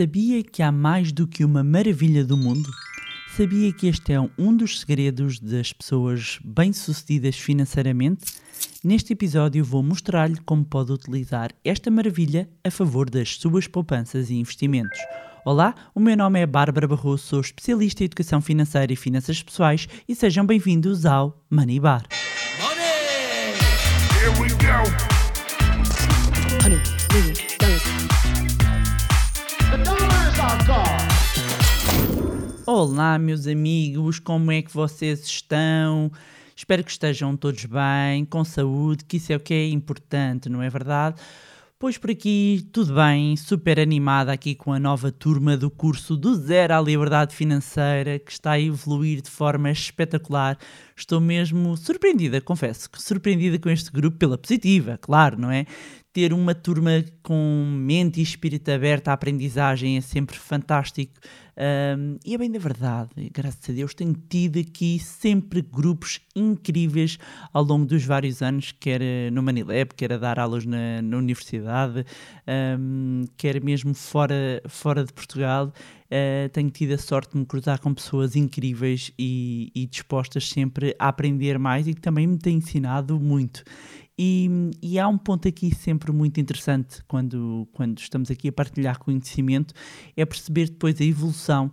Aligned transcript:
Sabia 0.00 0.42
que 0.42 0.62
há 0.62 0.72
mais 0.72 1.12
do 1.12 1.26
que 1.26 1.44
uma 1.44 1.62
maravilha 1.62 2.24
do 2.24 2.34
mundo? 2.34 2.70
Sabia 3.36 3.70
que 3.70 3.86
este 3.86 4.14
é 4.14 4.30
um 4.38 4.56
dos 4.56 4.80
segredos 4.80 5.38
das 5.38 5.74
pessoas 5.74 6.38
bem-sucedidas 6.42 7.36
financeiramente? 7.36 8.24
Neste 8.82 9.12
episódio 9.12 9.62
vou 9.62 9.82
mostrar-lhe 9.82 10.40
como 10.46 10.64
pode 10.64 10.90
utilizar 10.90 11.50
esta 11.62 11.90
maravilha 11.90 12.48
a 12.64 12.70
favor 12.70 13.10
das 13.10 13.36
suas 13.36 13.66
poupanças 13.66 14.30
e 14.30 14.36
investimentos. 14.36 14.98
Olá, 15.44 15.74
o 15.94 16.00
meu 16.00 16.16
nome 16.16 16.40
é 16.40 16.46
Bárbara 16.46 16.88
Barroso, 16.88 17.24
sou 17.24 17.40
especialista 17.42 18.02
em 18.02 18.06
educação 18.06 18.40
financeira 18.40 18.90
e 18.90 18.96
finanças 18.96 19.42
pessoais 19.42 19.86
e 20.08 20.14
sejam 20.14 20.46
bem-vindos 20.46 21.04
ao 21.04 21.44
Money 21.50 21.78
Bar. 21.78 22.06
Money! 22.58 23.52
Here 24.18 24.40
we 24.40 24.48
go! 24.48 25.09
Olá, 32.72 33.18
meus 33.18 33.48
amigos, 33.48 34.20
como 34.20 34.52
é 34.52 34.62
que 34.62 34.72
vocês 34.72 35.26
estão? 35.26 36.08
Espero 36.54 36.84
que 36.84 36.90
estejam 36.92 37.36
todos 37.36 37.64
bem, 37.64 38.24
com 38.24 38.44
saúde, 38.44 39.04
que 39.04 39.16
isso 39.16 39.32
é 39.32 39.36
o 39.36 39.40
que 39.40 39.52
é 39.52 39.68
importante, 39.70 40.48
não 40.48 40.62
é 40.62 40.70
verdade? 40.70 41.20
Pois 41.80 41.98
por 41.98 42.12
aqui, 42.12 42.68
tudo 42.72 42.94
bem, 42.94 43.36
super 43.36 43.80
animada 43.80 44.30
aqui 44.30 44.54
com 44.54 44.72
a 44.72 44.78
nova 44.78 45.10
turma 45.10 45.56
do 45.56 45.68
curso 45.68 46.16
do 46.16 46.36
Zero 46.36 46.74
à 46.74 46.80
Liberdade 46.80 47.34
Financeira, 47.34 48.20
que 48.20 48.30
está 48.30 48.52
a 48.52 48.60
evoluir 48.60 49.20
de 49.20 49.30
forma 49.30 49.68
espetacular. 49.72 50.56
Estou 50.94 51.20
mesmo 51.20 51.76
surpreendida, 51.76 52.40
confesso, 52.40 52.88
surpreendida 52.98 53.58
com 53.58 53.68
este 53.68 53.90
grupo 53.90 54.16
pela 54.16 54.38
positiva, 54.38 54.96
claro, 54.96 55.40
não 55.40 55.50
é? 55.50 55.66
Ter 56.20 56.34
uma 56.34 56.54
turma 56.54 57.02
com 57.22 57.64
mente 57.66 58.20
e 58.20 58.22
espírito 58.22 58.70
aberto 58.70 59.08
à 59.08 59.14
aprendizagem 59.14 59.96
é 59.96 60.02
sempre 60.02 60.36
fantástico. 60.36 61.14
Um, 61.56 62.18
e 62.24 62.34
é 62.34 62.38
bem 62.38 62.50
da 62.50 62.58
verdade, 62.58 63.10
graças 63.32 63.68
a 63.68 63.72
Deus, 63.72 63.92
tenho 63.94 64.14
tido 64.28 64.58
aqui 64.58 64.98
sempre 64.98 65.60
grupos 65.62 66.20
incríveis 66.36 67.18
ao 67.52 67.62
longo 67.62 67.86
dos 67.86 68.04
vários 68.04 68.40
anos, 68.40 68.72
quer 68.72 69.00
no 69.32 69.42
Manilab, 69.42 69.94
quer 69.94 70.12
a 70.12 70.18
dar 70.18 70.38
aulas 70.38 70.64
na, 70.64 71.02
na 71.02 71.16
universidade, 71.16 72.04
um, 72.78 73.24
quer 73.36 73.62
mesmo 73.62 73.94
fora, 73.94 74.62
fora 74.68 75.04
de 75.04 75.12
Portugal. 75.12 75.72
Uh, 76.06 76.48
tenho 76.48 76.70
tido 76.70 76.92
a 76.92 76.98
sorte 76.98 77.32
de 77.32 77.38
me 77.38 77.46
cruzar 77.46 77.78
com 77.78 77.94
pessoas 77.94 78.34
incríveis 78.34 79.12
e, 79.18 79.70
e 79.74 79.86
dispostas 79.86 80.48
sempre 80.48 80.96
a 80.98 81.08
aprender 81.08 81.56
mais 81.58 81.86
e 81.86 81.94
que 81.94 82.00
também 82.00 82.26
me 82.26 82.36
têm 82.36 82.56
ensinado 82.56 83.20
muito. 83.20 83.62
E, 84.22 84.50
e, 84.82 84.98
há 84.98 85.08
um 85.08 85.16
ponto 85.16 85.48
aqui 85.48 85.74
sempre 85.74 86.12
muito 86.12 86.38
interessante 86.38 87.02
quando, 87.08 87.66
quando 87.72 87.98
estamos 87.98 88.30
aqui 88.30 88.48
a 88.48 88.52
partilhar 88.52 88.98
conhecimento, 88.98 89.72
é 90.14 90.26
perceber 90.26 90.66
depois 90.66 91.00
a 91.00 91.04
evolução 91.04 91.72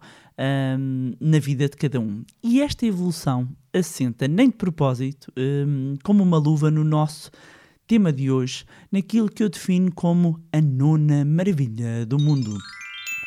um, 0.79 1.11
na 1.19 1.39
vida 1.39 1.67
de 1.67 1.75
cada 1.75 1.99
um. 1.99 2.23
E 2.41 2.61
esta 2.61 2.85
evolução 2.85 3.49
assenta, 3.73 4.29
nem 4.29 4.49
de 4.49 4.55
propósito, 4.55 5.29
um, 5.37 5.95
como 6.05 6.23
uma 6.23 6.37
luva 6.37 6.71
no 6.71 6.85
nosso 6.85 7.31
tema 7.85 8.13
de 8.13 8.31
hoje, 8.31 8.63
naquilo 8.89 9.29
que 9.29 9.43
eu 9.43 9.49
defino 9.49 9.91
como 9.93 10.41
a 10.53 10.61
nona 10.61 11.25
maravilha 11.25 12.05
do 12.05 12.17
mundo. 12.17 12.57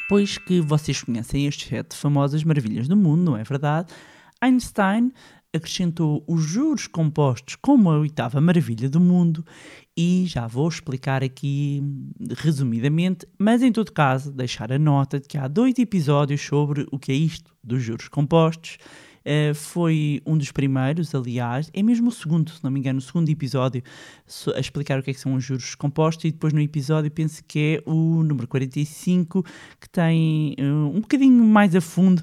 Pois 0.08 0.38
que 0.38 0.62
vocês 0.62 1.02
conhecem 1.02 1.46
estas 1.46 1.68
sete 1.68 1.94
famosas 1.94 2.42
maravilhas 2.42 2.88
do 2.88 2.96
mundo, 2.96 3.22
não 3.22 3.36
é 3.36 3.44
verdade? 3.44 3.92
Einstein 4.40 5.12
acrescentou 5.52 6.24
os 6.26 6.42
juros 6.42 6.86
compostos 6.86 7.56
como 7.56 7.90
a 7.90 7.98
oitava 7.98 8.40
maravilha 8.40 8.88
do 8.88 9.00
mundo 9.00 9.44
e 9.96 10.24
já 10.26 10.46
vou 10.46 10.68
explicar 10.68 11.22
aqui 11.22 11.82
resumidamente, 12.36 13.26
mas 13.38 13.62
em 13.62 13.72
todo 13.72 13.92
caso 13.92 14.32
deixar 14.32 14.72
a 14.72 14.78
nota 14.78 15.18
de 15.18 15.28
que 15.28 15.36
há 15.36 15.48
dois 15.48 15.78
episódios 15.78 16.40
sobre 16.40 16.86
o 16.90 16.98
que 16.98 17.12
é 17.12 17.14
isto 17.14 17.52
dos 17.62 17.82
juros 17.82 18.08
compostos. 18.08 18.78
Uh, 19.20 19.54
foi 19.54 20.22
um 20.24 20.38
dos 20.38 20.50
primeiros, 20.50 21.14
aliás, 21.14 21.70
é 21.74 21.82
mesmo 21.82 22.08
o 22.08 22.12
segundo, 22.12 22.50
se 22.50 22.64
não 22.64 22.70
me 22.70 22.80
engano, 22.80 22.98
o 22.98 23.02
segundo 23.02 23.28
episódio 23.28 23.82
a 24.54 24.58
explicar 24.58 24.98
o 24.98 25.02
que, 25.02 25.10
é 25.10 25.12
que 25.14 25.20
são 25.20 25.34
os 25.34 25.44
juros 25.44 25.74
compostos 25.74 26.24
e 26.24 26.32
depois 26.32 26.54
no 26.54 26.60
episódio 26.60 27.10
penso 27.10 27.44
que 27.46 27.82
é 27.84 27.90
o 27.90 28.22
número 28.22 28.48
45 28.48 29.44
que 29.78 29.90
tem 29.90 30.56
uh, 30.58 30.96
um 30.96 31.02
bocadinho 31.02 31.44
mais 31.44 31.76
a 31.76 31.82
fundo 31.82 32.22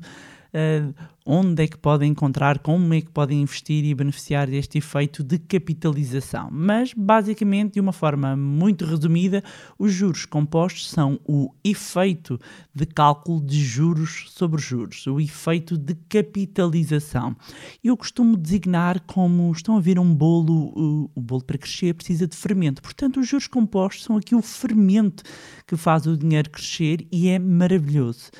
uh, 0.57 0.93
onde 1.25 1.63
é 1.63 1.67
que 1.67 1.77
podem 1.77 2.11
encontrar, 2.11 2.59
como 2.59 2.93
é 2.93 3.01
que 3.01 3.11
podem 3.11 3.41
investir 3.41 3.83
e 3.83 3.93
beneficiar 3.93 4.47
deste 4.47 4.77
efeito 4.77 5.21
de 5.21 5.37
capitalização. 5.37 6.47
Mas, 6.49 6.93
basicamente, 6.93 7.73
de 7.73 7.81
uma 7.81 7.91
forma 7.91 8.35
muito 8.35 8.85
resumida, 8.85 9.43
os 9.77 9.91
juros 9.91 10.25
compostos 10.25 10.89
são 10.89 11.19
o 11.25 11.53
efeito 11.63 12.39
de 12.73 12.85
cálculo 12.85 13.41
de 13.41 13.59
juros 13.61 14.27
sobre 14.29 14.61
juros, 14.61 15.05
o 15.05 15.19
efeito 15.19 15.77
de 15.77 15.95
capitalização. 16.07 17.35
Eu 17.83 17.97
costumo 17.97 18.37
designar 18.37 19.01
como 19.01 19.51
estão 19.51 19.75
a 19.75 19.81
ver 19.81 19.99
um 19.99 20.15
bolo, 20.15 20.71
o, 20.75 21.11
o 21.13 21.21
bolo 21.21 21.43
para 21.43 21.57
crescer 21.57 21.93
precisa 21.93 22.25
de 22.25 22.37
fermento. 22.37 22.81
Portanto, 22.81 23.19
os 23.19 23.27
juros 23.27 23.47
compostos 23.47 24.05
são 24.05 24.15
aqui 24.15 24.33
o 24.33 24.41
fermento 24.41 25.23
que 25.67 25.75
faz 25.75 26.05
o 26.05 26.15
dinheiro 26.15 26.49
crescer 26.49 27.05
e 27.11 27.27
é 27.27 27.37
maravilhoso 27.37 28.31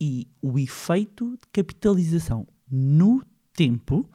e 0.00 0.28
o 0.42 0.58
efeito 0.58 1.32
de 1.32 1.46
capitalização 1.52 2.46
no 2.70 3.22
tempo 3.54 4.08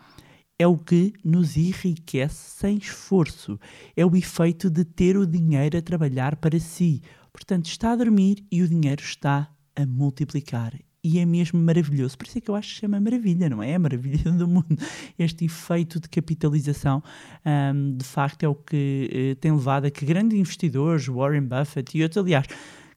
é 0.58 0.68
o 0.68 0.78
que 0.78 1.14
nos 1.24 1.58
enriquece 1.58 2.52
sem 2.60 2.78
esforço. 2.78 3.60
É 3.96 4.06
o 4.06 4.16
efeito 4.16 4.70
de 4.70 4.86
ter 4.86 5.18
o 5.18 5.26
dinheiro 5.26 5.78
a 5.78 5.82
trabalhar 5.82 6.36
para 6.36 6.60
si. 6.60 7.02
Portanto, 7.34 7.66
está 7.66 7.92
a 7.92 7.96
dormir 7.96 8.46
e 8.52 8.62
o 8.62 8.68
dinheiro 8.68 9.02
está 9.02 9.50
a 9.76 9.86
multiplicar. 9.86 10.74
E 11.04 11.18
é 11.18 11.26
mesmo 11.26 11.60
maravilhoso. 11.60 12.16
Por 12.16 12.28
isso 12.28 12.38
é 12.38 12.42
que 12.42 12.52
eu 12.52 12.56
acho 12.56 12.76
que 12.76 12.82
chama 12.82 13.00
maravilha, 13.00 13.50
não 13.50 13.64
é? 13.64 13.72
É 13.72 13.76
a 13.76 13.80
maravilha 13.80 14.32
do 14.32 14.48
mundo. 14.48 14.78
Este 15.18 15.46
efeito 15.46 16.00
de 16.00 16.08
capitalização, 16.08 17.02
um, 17.44 17.98
de 17.98 18.06
facto, 18.06 18.44
é 18.44 18.48
o 18.48 18.54
que 18.54 19.34
uh, 19.34 19.36
tem 19.38 19.52
levado 19.52 19.86
a 19.86 19.92
que 19.92 20.06
grandes 20.06 20.38
investidores, 20.38 21.08
Warren 21.08 21.48
Buffett 21.48 21.98
e 21.98 22.04
outros, 22.04 22.24
aliás, 22.24 22.46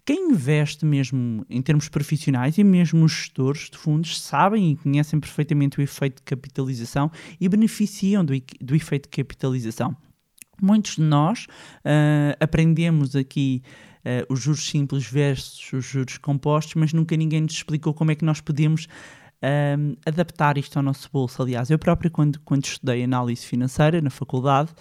quem 0.05 0.33
investe 0.33 0.85
mesmo 0.85 1.47
em 1.49 1.63
termos 1.63 1.89
profissionais 1.89 2.59
e 2.59 2.65
mesmo 2.65 3.05
os 3.05 3.13
gestores 3.13 3.71
de 3.71 3.79
fundos 3.79 4.21
sabem 4.21 4.73
e 4.73 4.77
conhecem 4.77 5.19
perfeitamente 5.19 5.79
o 5.79 5.83
efeito 5.83 6.17
de 6.17 6.23
capitalização 6.23 7.11
e 7.41 7.49
beneficiam 7.49 8.25
do, 8.25 8.35
do 8.61 8.75
efeito 8.75 9.05
de 9.05 9.17
capitalização. 9.17 9.97
Muitos 10.61 10.97
de 10.97 11.03
nós 11.03 11.47
uh, 11.47 12.37
aprendemos 12.39 13.17
aqui 13.17 13.63
uh, 14.01 14.33
os 14.33 14.41
juros 14.41 14.69
simples 14.69 15.07
versus 15.07 15.73
os 15.73 15.85
juros 15.85 16.19
compostos, 16.19 16.75
mas 16.75 16.93
nunca 16.93 17.17
ninguém 17.17 17.41
nos 17.41 17.55
explicou 17.55 17.95
como 17.95 18.11
é 18.11 18.15
que 18.15 18.25
nós 18.25 18.41
podemos 18.41 18.87
ah, 19.43 19.77
adaptar 20.07 20.57
isto 20.57 20.79
ao 20.79 20.83
nosso 20.83 21.11
bolso. 21.13 21.43
Aliás, 21.43 21.69
eu 21.69 21.79
próprio, 21.79 22.11
quando, 22.11 22.41
quando 22.41 22.65
estudei 22.65 23.05
análise 23.05 23.45
financeira 23.45 24.01
na 24.01 24.09
faculdade, 24.09 24.73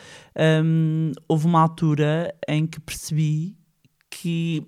um, 0.63 1.11
houve 1.27 1.45
uma 1.47 1.59
altura 1.59 2.33
em 2.47 2.65
que 2.65 2.79
percebi 2.79 3.57
que 4.09 4.65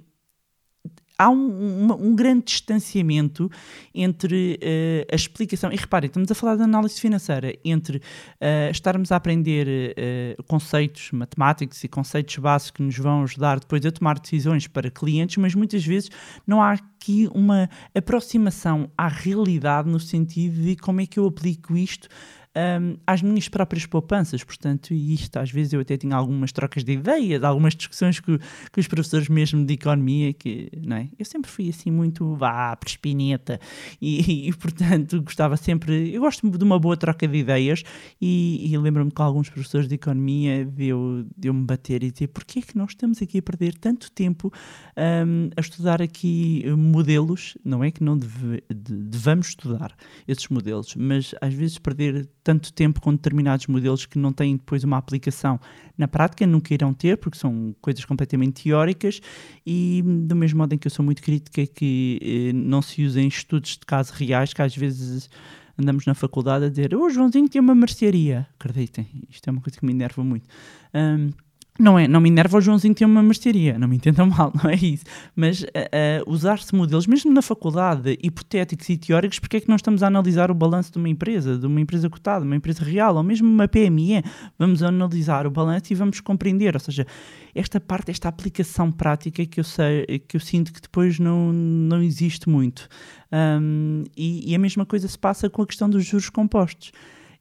há 1.18 1.30
um, 1.30 1.36
um, 1.36 1.92
um, 1.94 2.16
grande 2.16 2.46
distanciamento 2.46 3.50
entre 3.94 4.60
uh, 4.62 5.08
a 5.12 5.16
explicação, 5.16 5.72
e 5.72 5.76
reparem, 5.76 6.08
estamos 6.08 6.32
a 6.32 6.36
falar 6.36 6.56
de 6.56 6.64
análise 6.64 7.00
financeira, 7.00 7.54
entre 7.64 7.98
uh, 7.98 8.72
estarmos 8.72 9.12
a 9.12 9.16
aprender 9.16 9.68
uh, 9.68 10.44
conceitos 10.44 11.12
matemáticos 11.12 11.84
e 11.84 11.88
conceitos 11.88 12.38
básicos 12.38 12.72
que 12.72 12.84
nos 12.84 12.98
vão 12.98 13.24
ajudar 13.24 13.60
depois 13.60 13.86
a 13.86 13.92
tomar 13.92 14.20
decisões 14.20 14.68
para 14.68 14.92
clientes, 14.92 15.38
mas 15.38 15.56
muitas 15.56 15.86
vezes 15.86 16.10
não 16.46 16.62
há 16.62 16.74
aqui 16.74 17.30
uma 17.34 17.70
aproximação 17.94 18.90
à 18.98 19.08
realidade 19.08 19.90
no 19.90 20.00
sentido 20.00 20.62
de 20.62 20.76
como 20.76 21.02
é 21.02 21.06
que 21.06 21.20
eu 21.20 21.28
aplico 21.28 21.78
isto 21.78 22.10
um, 22.56 22.98
às 23.06 23.22
minhas 23.22 23.50
próprias 23.50 23.86
poupanças. 23.86 24.44
Portanto, 24.44 24.94
isto 24.94 25.38
às 25.38 25.52
vezes 25.52 25.74
eu 25.74 25.82
até 25.82 25.98
tinha 25.98 26.16
algumas 26.16 26.52
trocas 26.52 26.84
de 26.84 26.94
ideias, 26.94 27.44
algumas 27.44 27.76
discussões 27.76 28.20
com, 28.20 28.38
com 28.38 28.80
os 28.80 28.88
professores 28.88 29.28
mesmo 29.28 29.66
de 29.66 29.74
economia, 29.74 30.34
que 30.34 30.70
não 30.82 30.98
é? 30.98 31.10
eu 31.18 31.26
sempre 31.26 31.52
fui 31.52 31.70
assim 31.70 31.92
muito 31.92 32.36
vá, 32.36 32.76
prespineta 32.76 33.60
e, 34.02 34.50
e, 34.50 34.54
portanto 34.54 35.22
gostava 35.22 35.58
sempre, 35.58 36.14
eu 36.14 36.22
gosto 36.22 36.50
de 36.50 36.64
uma 36.64 36.80
boa 36.80 36.96
troca 36.96 37.28
de 37.28 37.38
ideias 37.38 37.84
e, 38.22 38.72
e 38.72 38.78
lembro-me 38.78 39.12
que 39.12 39.22
alguns 39.22 39.50
professores 39.50 39.88
de 39.88 39.96
economia 39.96 40.66
de 40.66 40.88
eu, 40.88 41.26
de 41.36 41.50
eu 41.50 41.54
me 41.54 41.66
bater 41.66 42.04
e 42.04 42.12
dizer 42.12 42.28
porquê 42.28 42.60
é 42.60 42.62
que 42.62 42.78
nós 42.78 42.92
estamos 42.92 43.22
aqui 43.22 43.40
a 43.40 43.42
perder 43.42 43.76
tanto 43.76 44.12
tempo 44.12 44.52
um, 44.98 45.50
a 45.56 45.62
estudar 45.62 46.02
aqui 46.02 46.64
modelos, 46.78 47.58
não 47.64 47.84
é 47.84 47.92
que 47.92 48.04
não 48.04 48.18
deve, 48.18 48.64
devamos 48.70 49.50
estudar 49.50 49.96
esses 50.28 50.48
modelos, 50.48 50.96
mas 50.96 51.34
às 51.42 51.54
vezes 51.54 51.78
perder 51.78 52.28
tanto 52.46 52.72
tempo 52.72 53.02
com 53.02 53.12
determinados 53.12 53.66
modelos 53.66 54.06
que 54.06 54.20
não 54.20 54.32
têm 54.32 54.56
depois 54.56 54.84
uma 54.84 54.98
aplicação 54.98 55.60
na 55.98 56.08
prática, 56.08 56.46
nunca 56.46 56.76
irão 56.76 56.94
ter, 56.94 57.18
porque 57.18 57.40
são 57.40 57.76
coisas 57.82 58.06
completamente 58.06 58.64
teóricas, 58.64 59.20
e 59.66 60.04
do 60.06 60.36
mesmo 60.36 60.60
modo 60.60 60.72
em 60.74 60.78
que 60.78 60.86
eu 60.86 60.92
sou 60.92 61.04
muito 61.04 61.24
crítica 61.24 61.66
que 61.66 62.20
eh, 62.22 62.54
não 62.54 62.84
se 62.84 63.04
usem 63.04 63.28
estudos 63.28 63.72
de 63.72 63.86
casos 63.86 64.12
reais, 64.12 64.54
que 64.54 64.62
às 64.62 64.76
vezes 64.78 65.28
andamos 65.76 66.06
na 66.06 66.14
faculdade 66.14 66.66
a 66.66 66.70
dizer, 66.70 66.94
oh, 66.94 67.10
Joãozinho 67.10 67.50
tem 67.50 67.60
uma 67.60 67.74
mercearia. 67.74 68.48
Acreditem, 68.60 69.08
isto 69.28 69.48
é 69.48 69.52
uma 69.52 69.62
coisa 69.62 69.80
que 69.80 69.86
me 69.86 69.92
enerva 69.92 70.24
muito. 70.24 70.48
Um, 70.94 71.32
não, 71.78 72.00
é, 72.00 72.08
não 72.08 72.22
me 72.22 72.30
enerva 72.30 72.58
o 72.58 72.62
Joãozinho 72.62 72.96
ter 72.96 73.04
uma 73.04 73.22
mercearia, 73.22 73.78
não 73.78 73.88
me 73.88 73.98
entendam 73.98 74.28
mal, 74.28 74.52
não 74.56 74.70
é 74.70 74.76
isso. 74.76 75.04
Mas 75.36 75.62
uh, 75.62 75.66
uh, 75.66 76.32
usar-se 76.32 76.74
modelos, 76.74 77.06
mesmo 77.06 77.34
na 77.34 77.42
faculdade, 77.42 78.18
hipotéticos 78.24 78.88
e 78.90 78.98
teóricos, 78.98 79.40
porque 79.40 79.58
é 79.58 79.60
que 79.60 79.68
nós 79.68 79.80
estamos 79.80 80.02
a 80.02 80.08
analisar 80.08 80.50
o 80.50 80.54
balanço 80.54 80.92
de 80.94 80.98
uma 80.98 81.10
empresa, 81.10 81.58
de 81.58 81.66
uma 81.66 81.82
empresa 81.82 82.10
cotada, 82.10 82.46
uma 82.46 82.56
empresa 82.56 82.84
real, 82.84 83.16
ou 83.16 83.24
mesmo 83.24 83.50
uma 83.50 83.68
PME? 83.68 84.24
Vamos 84.58 84.82
analisar 84.82 85.46
o 85.46 85.52
balanço 85.52 85.92
e 85.92 85.96
vamos 85.96 86.22
compreender. 86.22 86.76
Ou 86.76 86.80
seja, 86.80 87.06
esta 87.54 87.80
parte, 87.80 88.10
esta 88.10 88.30
aplicação 88.30 88.90
prática 88.90 89.46
que 89.46 89.60
eu, 89.60 89.64
sei, 89.64 90.06
que 90.28 90.38
eu 90.38 90.42
sinto 90.42 90.72
que 90.72 90.82
depois 90.82 91.20
não, 91.20 91.52
não 91.52 92.02
existe 92.02 92.50
muito. 92.50 92.88
Um, 93.32 94.04
e, 94.16 94.50
e 94.50 94.56
a 94.56 94.60
mesma 94.60 94.86
coisa 94.86 95.10
se 95.10 95.20
passa 95.20 95.50
com 95.50 95.62
a 95.62 95.68
questão 95.68 95.90
dos 95.90 96.06
juros 96.06 96.30
compostos 96.30 96.94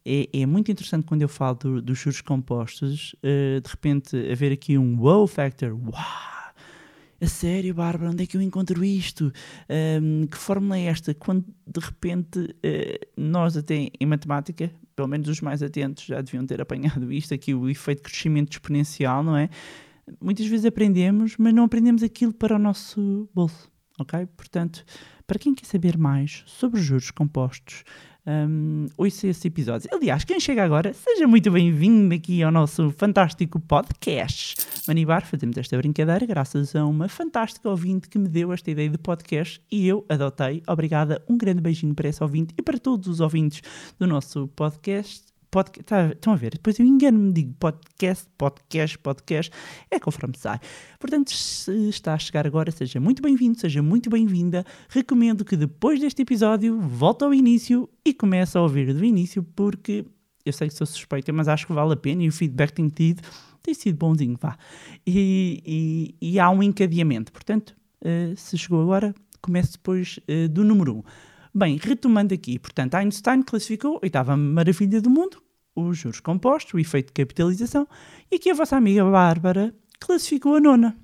é, 0.05 0.29
é 0.41 0.45
muito 0.45 0.71
interessante 0.71 1.05
quando 1.05 1.23
eu 1.23 1.29
falo 1.29 1.55
do, 1.55 1.81
dos 1.81 1.97
juros 1.97 2.21
compostos, 2.21 3.13
uh, 3.15 3.59
de 3.59 3.69
repente 3.69 4.15
haver 4.31 4.51
aqui 4.51 4.77
um 4.77 4.97
wow 4.97 5.25
factor, 5.25 5.73
uau! 5.73 6.35
A 7.19 7.27
sério, 7.27 7.73
Bárbara, 7.73 8.11
onde 8.11 8.23
é 8.23 8.27
que 8.27 8.35
eu 8.35 8.41
encontro 8.41 8.83
isto? 8.83 9.31
Um, 10.01 10.27
que 10.27 10.37
fórmula 10.37 10.77
é 10.77 10.83
esta? 10.83 11.13
Quando 11.13 11.45
de 11.65 11.79
repente 11.79 12.39
uh, 12.39 13.05
nós, 13.17 13.55
até 13.55 13.89
em 13.99 14.05
matemática, 14.05 14.69
pelo 14.95 15.07
menos 15.07 15.27
os 15.27 15.41
mais 15.41 15.63
atentos 15.63 16.05
já 16.05 16.21
deviam 16.21 16.45
ter 16.45 16.61
apanhado 16.61 17.11
isto, 17.11 17.33
aqui 17.33 17.53
o 17.53 17.69
efeito 17.69 17.99
de 17.99 18.03
crescimento 18.03 18.51
exponencial, 18.51 19.23
não 19.23 19.35
é? 19.35 19.49
Muitas 20.21 20.45
vezes 20.45 20.65
aprendemos, 20.65 21.35
mas 21.37 21.53
não 21.53 21.63
aprendemos 21.63 22.03
aquilo 22.03 22.33
para 22.33 22.55
o 22.55 22.59
nosso 22.59 23.27
bolso, 23.33 23.71
ok? 23.99 24.27
Portanto, 24.37 24.85
para 25.25 25.39
quem 25.39 25.55
quer 25.55 25.65
saber 25.65 25.97
mais 25.97 26.43
sobre 26.45 26.79
juros 26.79 27.09
compostos, 27.09 27.83
um, 28.27 28.87
ouça 28.97 29.27
esse 29.27 29.47
episódio. 29.47 29.89
Aliás, 29.93 30.23
quem 30.23 30.39
chega 30.39 30.63
agora, 30.63 30.93
seja 30.93 31.27
muito 31.27 31.51
bem-vindo 31.51 32.13
aqui 32.13 32.41
ao 32.41 32.51
nosso 32.51 32.89
fantástico 32.91 33.59
podcast. 33.59 34.55
Manibar, 34.87 35.25
fazemos 35.25 35.57
esta 35.57 35.77
brincadeira 35.77 36.25
graças 36.25 36.75
a 36.75 36.85
uma 36.85 37.07
fantástica 37.07 37.69
ouvinte 37.69 38.09
que 38.09 38.17
me 38.17 38.27
deu 38.27 38.51
esta 38.51 38.71
ideia 38.71 38.89
de 38.89 38.97
podcast 38.97 39.61
e 39.71 39.87
eu 39.87 40.05
adotei. 40.09 40.63
Obrigada, 40.67 41.23
um 41.29 41.37
grande 41.37 41.61
beijinho 41.61 41.93
para 41.93 42.09
essa 42.09 42.23
ouvinte 42.23 42.53
e 42.57 42.61
para 42.61 42.79
todos 42.79 43.07
os 43.07 43.19
ouvintes 43.19 43.61
do 43.99 44.07
nosso 44.07 44.47
podcast 44.55 45.34
podcast. 45.55 45.85
Tá, 45.85 46.07
estão 46.09 46.33
a 46.33 46.35
ver? 46.35 46.51
Depois 46.51 46.77
eu 46.77 46.85
engano-me, 46.85 47.31
digo 47.31 47.53
podcast, 47.53 48.27
podcast, 48.37 48.99
podcast. 48.99 49.51
É 49.89 49.97
conforme 49.97 50.37
sai. 50.37 50.59
Portanto, 50.99 51.31
se 51.31 51.71
está 51.87 52.13
a 52.13 52.19
chegar 52.19 52.45
agora, 52.45 52.69
seja 52.71 52.99
muito 52.99 53.21
bem-vindo, 53.21 53.57
seja 53.57 53.81
muito 53.81 54.09
bem-vinda. 54.09 54.65
Recomendo 54.89 55.45
que 55.45 55.55
depois 55.55 56.01
deste 56.01 56.23
episódio 56.23 56.77
volte 56.81 57.23
ao 57.23 57.33
início 57.33 57.89
e 58.03 58.13
comece 58.13 58.57
a 58.57 58.61
ouvir 58.61 58.93
do 58.93 59.05
início, 59.05 59.41
porque 59.55 60.05
eu 60.45 60.51
sei 60.51 60.67
que 60.67 60.73
sou 60.73 60.85
suspeita, 60.85 61.31
mas 61.31 61.47
acho 61.47 61.65
que 61.65 61.71
vale 61.71 61.93
a 61.93 61.95
pena 61.97 62.23
e 62.23 62.27
o 62.27 62.33
feedback 62.33 62.73
tenho 62.73 62.89
tido 62.89 63.21
tem 63.63 63.73
sido 63.73 63.97
bonzinho, 63.97 64.37
vá. 64.39 64.55
E, 65.07 65.63
e, 65.65 66.33
e 66.33 66.39
há 66.39 66.51
um 66.51 66.61
encadeamento. 66.61 67.31
Portanto, 67.31 67.75
uh, 68.01 68.35
se 68.37 68.55
chegou 68.59 68.79
agora, 68.83 69.15
comece 69.41 69.71
depois 69.71 70.19
uh, 70.29 70.47
do 70.49 70.63
número 70.63 70.95
1. 70.95 70.97
Um. 70.97 71.03
Bem, 71.57 71.79
retomando 71.81 72.33
aqui, 72.33 72.59
portanto, 72.59 72.93
Einstein 72.95 73.41
classificou 73.41 73.95
a 73.95 73.99
oitava 74.03 74.35
maravilha 74.37 75.01
do 75.01 75.09
mundo 75.09 75.41
os 75.75 75.97
juros 75.97 76.19
compostos, 76.19 76.73
o 76.73 76.79
efeito 76.79 77.07
de 77.07 77.13
capitalização, 77.13 77.87
e 78.31 78.35
aqui 78.35 78.49
a 78.49 78.53
vossa 78.53 78.77
amiga 78.77 79.03
Bárbara 79.03 79.73
classificou 79.99 80.55
a 80.55 80.59
nona. 80.59 80.95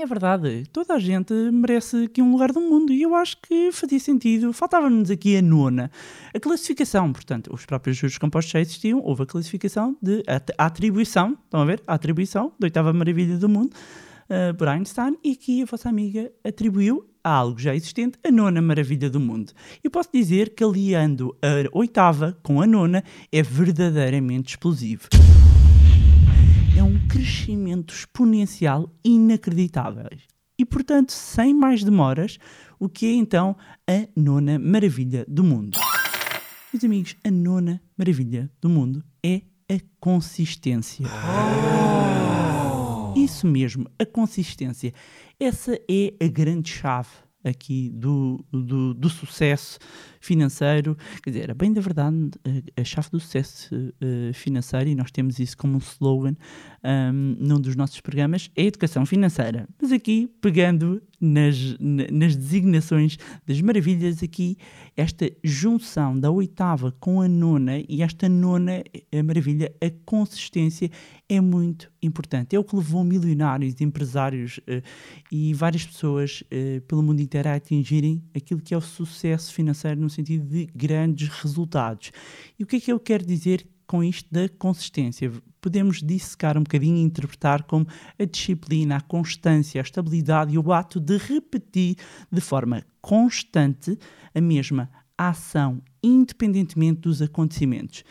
É 0.00 0.06
verdade, 0.06 0.64
toda 0.72 0.94
a 0.94 0.98
gente 1.00 1.34
merece 1.50 2.04
aqui 2.04 2.22
um 2.22 2.30
lugar 2.30 2.52
do 2.52 2.60
mundo 2.60 2.92
e 2.92 3.02
eu 3.02 3.16
acho 3.16 3.36
que 3.42 3.72
fazia 3.72 3.98
sentido. 3.98 4.52
Faltava-nos 4.52 5.10
aqui 5.10 5.36
a 5.36 5.42
nona. 5.42 5.90
A 6.32 6.38
classificação, 6.38 7.12
portanto, 7.12 7.52
os 7.52 7.66
próprios 7.66 7.96
juros 7.96 8.16
compostos 8.16 8.52
já 8.52 8.60
existiam, 8.60 9.00
houve 9.02 9.24
a 9.24 9.26
classificação 9.26 9.96
de 10.00 10.22
a, 10.56 10.66
atribuição, 10.66 11.36
estão 11.44 11.60
a 11.60 11.64
ver? 11.64 11.82
A 11.84 11.94
atribuição 11.94 12.52
da 12.60 12.66
oitava 12.66 12.92
maravilha 12.92 13.38
do 13.38 13.48
mundo 13.48 13.74
uh, 13.74 14.54
por 14.56 14.68
Einstein 14.68 15.16
e 15.24 15.32
aqui 15.32 15.62
a 15.62 15.64
vossa 15.64 15.88
amiga 15.88 16.30
atribuiu 16.44 17.04
a 17.28 17.34
algo 17.34 17.60
já 17.60 17.74
existente 17.74 18.18
a 18.24 18.30
nona 18.30 18.62
maravilha 18.62 19.10
do 19.10 19.20
mundo. 19.20 19.52
E 19.84 19.90
posso 19.90 20.08
dizer 20.12 20.54
que 20.54 20.64
aliando 20.64 21.36
a 21.42 21.76
oitava 21.76 22.38
com 22.42 22.62
a 22.62 22.66
nona 22.66 23.04
é 23.30 23.42
verdadeiramente 23.42 24.50
explosivo. 24.50 25.08
É 26.76 26.82
um 26.82 27.06
crescimento 27.06 27.92
exponencial 27.92 28.90
inacreditável. 29.04 30.08
E 30.58 30.64
portanto, 30.64 31.12
sem 31.12 31.54
mais 31.54 31.84
demoras, 31.84 32.38
o 32.80 32.88
que 32.88 33.06
é 33.06 33.12
então 33.12 33.56
a 33.88 34.08
nona 34.16 34.58
maravilha 34.58 35.24
do 35.28 35.44
mundo? 35.44 35.78
Meus 36.72 36.84
amigos, 36.84 37.16
a 37.24 37.30
nona 37.30 37.80
maravilha 37.96 38.50
do 38.60 38.68
mundo 38.68 39.04
é 39.24 39.42
a 39.70 39.78
consistência. 40.00 41.06
Oh. 41.06 42.47
Isso 43.16 43.46
mesmo, 43.46 43.86
a 43.98 44.06
consistência. 44.06 44.92
Essa 45.38 45.78
é 45.88 46.14
a 46.20 46.28
grande 46.28 46.70
chave 46.70 47.08
aqui 47.44 47.90
do, 47.90 48.44
do, 48.52 48.94
do, 48.94 49.08
sucesso 49.08 49.78
financeiro. 50.20 50.96
Quer 51.22 51.30
dizer, 51.30 51.54
bem 51.54 51.72
da 51.72 51.80
verdade, 51.80 52.30
a, 52.76 52.80
a 52.80 52.84
chave 52.84 53.10
do 53.10 53.20
sucesso 53.20 53.74
uh, 53.74 54.34
financeiro, 54.34 54.88
e 54.88 54.94
nós 54.94 55.10
temos 55.10 55.38
isso 55.38 55.56
como 55.56 55.74
um 55.74 55.78
slogan 55.78 56.36
um, 56.84 57.36
num 57.38 57.60
dos 57.60 57.76
nossos 57.76 58.00
programas, 58.00 58.50
é 58.56 58.62
a 58.62 58.66
educação 58.66 59.06
financeira. 59.06 59.68
Mas 59.80 59.92
aqui, 59.92 60.28
pegando 60.40 61.02
nas, 61.20 61.76
nas 61.78 62.36
designações 62.36 63.18
das 63.46 63.60
maravilhas, 63.60 64.22
aqui, 64.22 64.56
esta 64.96 65.30
junção 65.42 66.18
da 66.18 66.30
oitava 66.30 66.92
com 67.00 67.20
a 67.20 67.28
nona, 67.28 67.82
e 67.88 68.02
esta 68.02 68.28
nona, 68.28 68.82
a 69.12 69.22
maravilha, 69.22 69.72
a 69.80 69.90
consistência 70.04 70.90
é 71.28 71.40
muito 71.40 71.90
importante. 72.02 72.54
É 72.54 72.58
o 72.58 72.64
que 72.64 72.76
levou 72.76 73.04
milionários, 73.04 73.80
empresários 73.80 74.58
uh, 74.58 74.82
e 75.30 75.52
várias 75.54 75.84
pessoas 75.84 76.42
uh, 76.42 76.80
pelo 76.82 77.02
mundo 77.02 77.20
inteiro 77.20 77.48
a 77.48 77.54
atingirem 77.54 78.22
aquilo 78.34 78.60
que 78.60 78.72
é 78.72 78.76
o 78.76 78.80
sucesso 78.80 79.52
financeiro 79.52 80.00
no 80.00 80.08
sentido 80.08 80.46
de 80.46 80.66
grandes 80.74 81.28
resultados. 81.28 82.12
E 82.58 82.62
o 82.62 82.66
que 82.66 82.76
é 82.76 82.80
que 82.80 82.92
eu 82.92 83.00
quero 83.00 83.24
dizer 83.24 83.66
com 83.86 84.02
isto 84.04 84.32
da 84.32 84.48
consistência? 84.48 85.32
Podemos 85.60 86.02
dissecar 86.02 86.56
um 86.56 86.62
bocadinho 86.62 86.96
e 86.96 87.02
interpretar 87.02 87.64
como 87.64 87.86
a 88.18 88.24
disciplina, 88.24 88.96
a 88.96 89.00
constância, 89.00 89.80
a 89.80 89.82
estabilidade 89.82 90.54
e 90.54 90.58
o 90.58 90.72
ato 90.72 91.00
de 91.00 91.16
repetir 91.16 91.96
de 92.30 92.40
forma 92.40 92.84
constante 93.00 93.98
a 94.34 94.40
mesma 94.40 94.90
ação, 95.16 95.82
independentemente 96.02 97.00
dos 97.00 97.20
acontecimentos. 97.20 98.04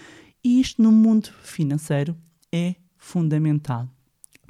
E 0.43 0.59
isto 0.59 0.81
no 0.81 0.91
mundo 0.91 1.29
financeiro 1.41 2.15
é 2.51 2.75
fundamental. 2.97 3.87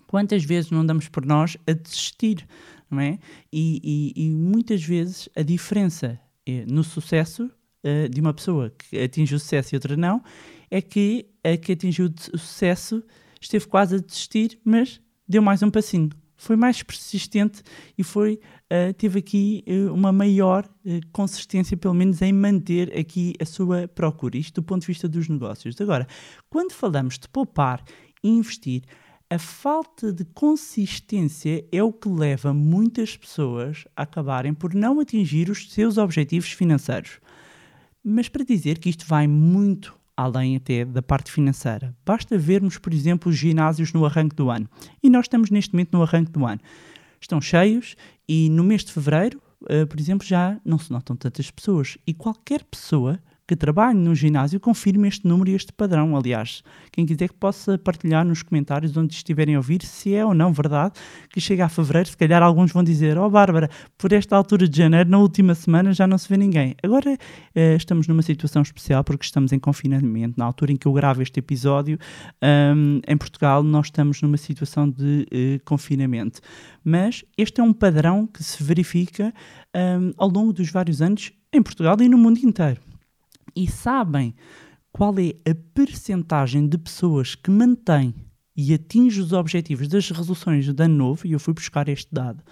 Quantas 0.07 0.43
vezes 0.43 0.71
não 0.71 0.85
damos 0.85 1.07
por 1.07 1.25
nós 1.25 1.57
a 1.67 1.73
desistir, 1.73 2.47
não 2.89 3.00
é? 3.00 3.19
E, 3.51 4.13
e, 4.15 4.25
e 4.25 4.29
muitas 4.31 4.83
vezes 4.83 5.29
a 5.35 5.41
diferença 5.41 6.19
é, 6.45 6.65
no 6.65 6.83
sucesso 6.83 7.51
uh, 7.83 8.10
de 8.10 8.22
uma 8.22 8.33
pessoa 8.33 8.74
que 8.77 8.98
atinge 9.00 9.36
o 9.36 9.39
sucesso 9.39 9.74
e 9.74 9.77
outra 9.77 9.98
não 9.98 10.24
é 10.69 10.81
que 10.81 11.25
a 11.43 11.55
que 11.57 11.71
atingiu 11.71 12.07
o 12.33 12.38
sucesso 12.38 13.03
esteve 13.41 13.67
quase 13.67 13.95
a 13.95 14.00
desistir, 14.00 14.59
mas 14.63 15.01
deu 15.27 15.41
mais 15.41 15.63
um 15.63 15.69
passinho. 15.69 16.09
Foi 16.36 16.55
mais 16.55 16.83
persistente 16.83 17.63
e 17.97 18.03
foi, 18.03 18.39
uh, 18.71 18.93
teve 18.93 19.19
aqui 19.19 19.63
uh, 19.67 19.91
uma 19.91 20.12
maior 20.12 20.69
consistência, 21.12 21.75
pelo 21.75 21.95
menos, 21.95 22.21
em 22.21 22.31
manter 22.31 22.95
aqui 22.97 23.33
a 23.41 23.45
sua 23.45 23.88
procura. 23.88 24.38
Isto 24.38 24.62
do 24.62 24.63
ponto 24.63 24.81
de 24.81 24.88
vista 24.88 25.07
dos 25.07 25.27
negócios. 25.27 25.79
Agora, 25.81 26.07
quando 26.50 26.74
falamos 26.74 27.17
de 27.17 27.27
poupar 27.27 27.83
e 28.24 28.29
investir, 28.29 28.83
a 29.29 29.38
falta 29.38 30.13
de 30.13 30.24
consistência 30.24 31.65
é 31.69 31.83
o 31.83 31.91
que 31.91 32.07
leva 32.07 32.53
muitas 32.53 33.17
pessoas 33.17 33.83
a 33.95 34.03
acabarem 34.03 34.53
por 34.53 34.74
não 34.74 35.01
atingir 35.01 35.50
os 35.50 35.69
seus 35.74 35.97
objetivos 35.97 36.51
financeiros. 36.51 37.19
Mas 38.01 38.29
para 38.29 38.45
dizer 38.45 38.77
que 38.77 38.89
isto 38.89 39.05
vai 39.05 39.27
muito 39.27 39.97
além 40.17 40.55
até 40.55 40.83
da 40.83 41.01
parte 41.01 41.31
financeira, 41.31 41.95
basta 42.03 42.36
vermos, 42.38 42.79
por 42.79 42.91
exemplo, 42.91 43.29
os 43.29 43.38
ginásios 43.38 43.93
no 43.93 44.03
arranque 44.03 44.36
do 44.36 44.50
ano. 44.50 44.67
E 45.01 45.09
nós 45.09 45.25
estamos 45.25 45.51
neste 45.51 45.74
momento 45.74 45.93
no 45.93 46.01
arranque 46.01 46.31
do 46.31 46.43
ano. 46.43 46.59
Estão 47.21 47.39
cheios 47.39 47.95
e 48.27 48.50
no 48.50 48.63
mês 48.63 48.83
de 48.83 48.91
fevereiro, 48.91 49.39
uh, 49.62 49.86
por 49.86 50.00
exemplo, 50.00 50.25
já 50.27 50.59
não 50.65 50.79
se 50.79 50.91
notam 50.91 51.15
tantas 51.15 51.51
pessoas. 51.51 51.97
E 52.05 52.13
qualquer 52.13 52.63
pessoa 52.63 53.19
que 53.48 53.56
trabalhe 53.56 53.98
no 53.98 54.13
ginásio 54.13 54.60
confirme 54.60 55.08
este 55.08 55.25
número 55.25 55.50
e 55.50 55.54
este 55.54 55.72
padrão. 55.72 56.18
Aliás, 56.18 56.62
quem 56.92 57.06
quiser 57.06 57.30
que 57.30 57.36
possa 57.36 57.77
partilhar 57.77 58.25
nos 58.25 58.44
comentários 58.44 58.96
onde 58.98 59.13
estiverem 59.13 59.56
a 59.56 59.60
ouvir 59.60 59.82
se 59.84 60.13
é 60.13 60.25
ou 60.25 60.34
não 60.34 60.51
verdade 60.51 61.00
que 61.30 61.39
chega 61.39 61.66
a 61.66 61.70
fevereiro, 61.70 62.10
se 62.10 62.18
calhar 62.18 62.44
alguns 62.44 62.74
vão 62.74 62.84
dizer: 62.84 63.18
oh, 63.18 63.30
Bárbara, 63.30 63.70
por 63.98 64.12
esta 64.12 64.36
altura 64.36 64.68
de 64.68 64.77
janeiro, 64.77 65.10
na 65.10 65.18
última 65.18 65.56
semana 65.56 65.94
já 65.94 66.06
não 66.06 66.18
se 66.18 66.27
vê 66.27 66.36
ninguém. 66.36 66.75
Agora 66.84 67.18
eh, 67.56 67.75
estamos 67.75 68.08
numa 68.08 68.22
situação 68.22 68.62
especial 68.62 69.04
porque 69.04 69.24
estamos 69.24 69.54
em 69.54 69.60
confinamento. 69.60 70.34
Na 70.38 70.46
altura 70.46 70.74
em 70.74 70.75
que 70.75 70.86
eu 70.86 70.92
gravo 70.92 71.22
este 71.22 71.39
episódio, 71.39 71.98
um, 72.44 73.00
em 73.08 73.18
Portugal, 73.18 73.63
nós 73.63 73.88
estamos 73.88 74.22
numa 74.22 74.38
situação 74.38 74.89
de 74.89 75.25
uh, 75.32 75.63
confinamento. 75.63 76.42
Mas 76.84 77.24
este 77.38 77.62
é 77.62 77.63
um 77.63 77.72
padrão 77.72 78.27
que 78.27 78.44
se 78.44 78.62
verifica 78.62 79.34
um, 79.75 80.12
ao 80.18 80.30
longo 80.30 80.51
dos 80.51 80.70
vários 80.70 81.01
anos 81.01 81.32
em 81.54 81.62
Portugal 81.62 81.96
e 82.01 82.10
no 82.10 82.18
mundo 82.18 82.39
inteiro 82.39 82.87
e 83.56 83.68
sabem 83.70 84.34
qual 84.92 85.13
é 85.20 85.36
a 85.50 85.56
percentagem 85.74 86.68
de 86.68 86.77
pessoas 86.77 87.36
que 87.36 87.51
mantém 87.51 88.16
e 88.56 88.74
atinge 88.74 89.22
os 89.22 89.34
objetivos 89.34 89.88
das 89.88 90.10
resoluções 90.10 90.66
de 90.74 90.84
ano 90.84 90.96
novo, 90.96 91.27
e 91.27 91.34
eu 91.34 91.39
fui 91.39 91.54
buscar 91.54 91.88
este 91.88 92.12
dado, 92.12 92.44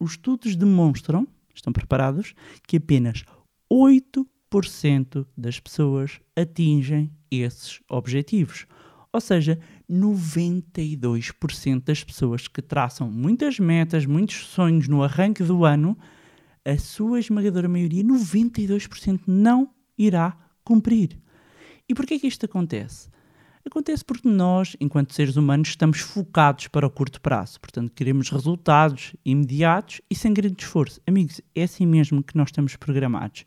os 0.00 0.12
estudos 0.12 0.56
demonstram, 0.56 1.28
estão 1.54 1.72
preparados, 1.72 2.34
que 2.66 2.78
apenas 2.78 3.24
8% 3.70 5.26
das 5.36 5.60
pessoas 5.60 6.20
atingem 6.34 7.12
esses 7.30 7.80
objetivos. 7.90 8.66
Ou 9.12 9.20
seja, 9.20 9.58
92% 9.88 11.84
das 11.84 12.02
pessoas 12.02 12.48
que 12.48 12.62
traçam 12.62 13.10
muitas 13.10 13.58
metas, 13.58 14.06
muitos 14.06 14.46
sonhos 14.46 14.88
no 14.88 15.02
arranque 15.02 15.44
do 15.44 15.64
ano, 15.64 15.96
a 16.64 16.78
sua 16.78 17.20
esmagadora 17.20 17.68
maioria, 17.68 18.02
92%, 18.02 19.20
não 19.26 19.70
irá 19.98 20.36
cumprir. 20.64 21.18
E 21.88 21.94
porquê 21.94 22.18
que 22.18 22.26
isto 22.26 22.46
acontece? 22.46 23.08
Acontece 23.66 24.04
porque 24.04 24.28
nós, 24.28 24.76
enquanto 24.78 25.14
seres 25.14 25.36
humanos, 25.36 25.68
estamos 25.68 25.98
focados 26.00 26.68
para 26.68 26.86
o 26.86 26.90
curto 26.90 27.18
prazo. 27.18 27.58
Portanto, 27.58 27.92
queremos 27.94 28.28
resultados 28.28 29.16
imediatos 29.24 30.02
e 30.10 30.14
sem 30.14 30.34
grande 30.34 30.62
esforço. 30.62 31.00
Amigos, 31.06 31.40
é 31.54 31.62
assim 31.62 31.86
mesmo 31.86 32.22
que 32.22 32.36
nós 32.36 32.48
estamos 32.48 32.76
programados. 32.76 33.44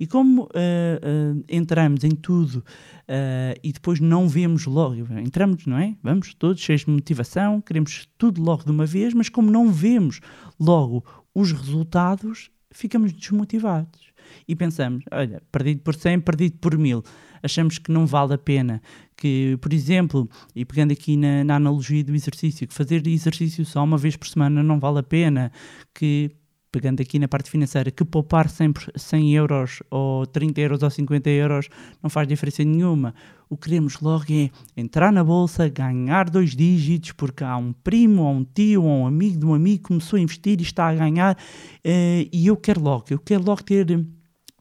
E 0.00 0.06
como 0.06 0.44
uh, 0.44 0.46
uh, 0.46 1.44
entramos 1.50 2.02
em 2.02 2.12
tudo 2.12 2.56
uh, 2.60 3.60
e 3.62 3.70
depois 3.70 4.00
não 4.00 4.26
vemos 4.26 4.64
logo, 4.64 4.96
entramos, 5.18 5.66
não 5.66 5.76
é? 5.76 5.94
Vamos 6.02 6.32
todos 6.32 6.62
cheios 6.62 6.86
de 6.86 6.90
motivação, 6.90 7.60
queremos 7.60 8.08
tudo 8.16 8.42
logo 8.42 8.64
de 8.64 8.70
uma 8.70 8.86
vez, 8.86 9.12
mas 9.12 9.28
como 9.28 9.50
não 9.50 9.70
vemos 9.70 10.20
logo 10.58 11.04
os 11.34 11.52
resultados, 11.52 12.50
ficamos 12.70 13.12
desmotivados. 13.12 14.07
E 14.46 14.54
pensamos, 14.54 15.04
olha, 15.10 15.42
perdido 15.50 15.80
por 15.82 15.94
100, 15.94 16.20
perdido 16.20 16.58
por 16.58 16.76
1000 16.76 17.02
achamos 17.42 17.78
que 17.78 17.90
não 17.90 18.06
vale 18.06 18.34
a 18.34 18.38
pena. 18.38 18.82
Que, 19.16 19.56
por 19.60 19.72
exemplo, 19.72 20.28
e 20.54 20.64
pegando 20.64 20.92
aqui 20.92 21.16
na, 21.16 21.44
na 21.44 21.56
analogia 21.56 22.04
do 22.04 22.14
exercício, 22.14 22.66
que 22.66 22.74
fazer 22.74 23.06
exercício 23.06 23.64
só 23.64 23.82
uma 23.82 23.98
vez 23.98 24.16
por 24.16 24.28
semana 24.28 24.62
não 24.62 24.78
vale 24.78 24.98
a 24.98 25.02
pena, 25.02 25.52
que 25.94 26.30
pegando 26.70 27.00
aqui 27.00 27.18
na 27.18 27.26
parte 27.26 27.50
financeira, 27.50 27.90
que 27.90 28.04
poupar 28.04 28.48
100, 28.48 28.74
100 28.94 29.34
euros 29.34 29.82
ou 29.90 30.26
30 30.26 30.60
euros 30.60 30.82
ou 30.82 30.90
50 30.90 31.30
euros 31.30 31.68
não 32.02 32.10
faz 32.10 32.28
diferença 32.28 32.62
nenhuma. 32.62 33.14
O 33.48 33.56
que 33.56 33.70
queremos 33.70 33.98
logo 34.00 34.26
é 34.30 34.50
entrar 34.76 35.10
na 35.10 35.24
bolsa, 35.24 35.66
ganhar 35.68 36.28
dois 36.28 36.54
dígitos, 36.54 37.12
porque 37.12 37.42
há 37.42 37.56
um 37.56 37.72
primo, 37.72 38.22
ou 38.22 38.34
um 38.34 38.44
tio, 38.44 38.84
ou 38.84 38.90
um 38.90 39.06
amigo 39.06 39.38
de 39.38 39.46
um 39.46 39.54
amigo 39.54 39.78
que 39.78 39.88
começou 39.88 40.18
a 40.18 40.20
investir 40.20 40.60
e 40.60 40.62
está 40.62 40.88
a 40.88 40.94
ganhar, 40.94 41.34
uh, 41.34 42.28
e 42.30 42.46
eu 42.46 42.56
quero 42.56 42.82
logo, 42.82 43.06
eu 43.08 43.18
quero 43.18 43.42
logo 43.42 43.62
ter, 43.62 43.86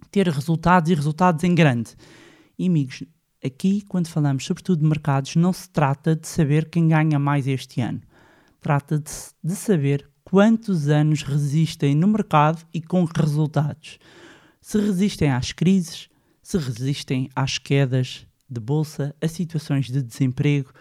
ter 0.10 0.28
resultados 0.28 0.90
e 0.90 0.96
resultados 0.96 1.44
em 1.44 1.54
grande. 1.54 1.96
E 2.58 2.68
amigos, 2.68 3.04
aqui 3.44 3.82
quando 3.88 4.08
falamos 4.08 4.46
sobretudo 4.46 4.82
de 4.82 4.88
mercados, 4.88 5.36
não 5.36 5.54
se 5.54 5.70
trata 5.70 6.16
de 6.16 6.28
saber 6.28 6.70
quem 6.70 6.88
ganha 6.88 7.20
mais 7.20 7.48
este 7.48 7.82
ano. 7.82 8.02
Trata 8.60 9.00
de, 9.00 9.12
de 9.44 9.56
saber 9.56 10.10
quantos 10.24 10.90
anos 10.90 11.24
resistem 11.24 11.96
no 11.96 12.08
mercado 12.08 12.66
e 12.74 12.82
com 12.82 13.08
que 13.08 13.22
resultados. 13.22 13.98
Se 14.60 14.78
resistem 14.78 15.32
às 15.32 15.54
crises, 15.54 16.10
se 16.42 16.58
resistem 16.58 17.30
às 17.36 17.58
quedas 17.58 18.28
de 18.50 18.60
bolsa, 18.60 19.16
a 19.22 19.28
situações 19.28 19.86
de 19.86 20.02
desemprego. 20.02 20.72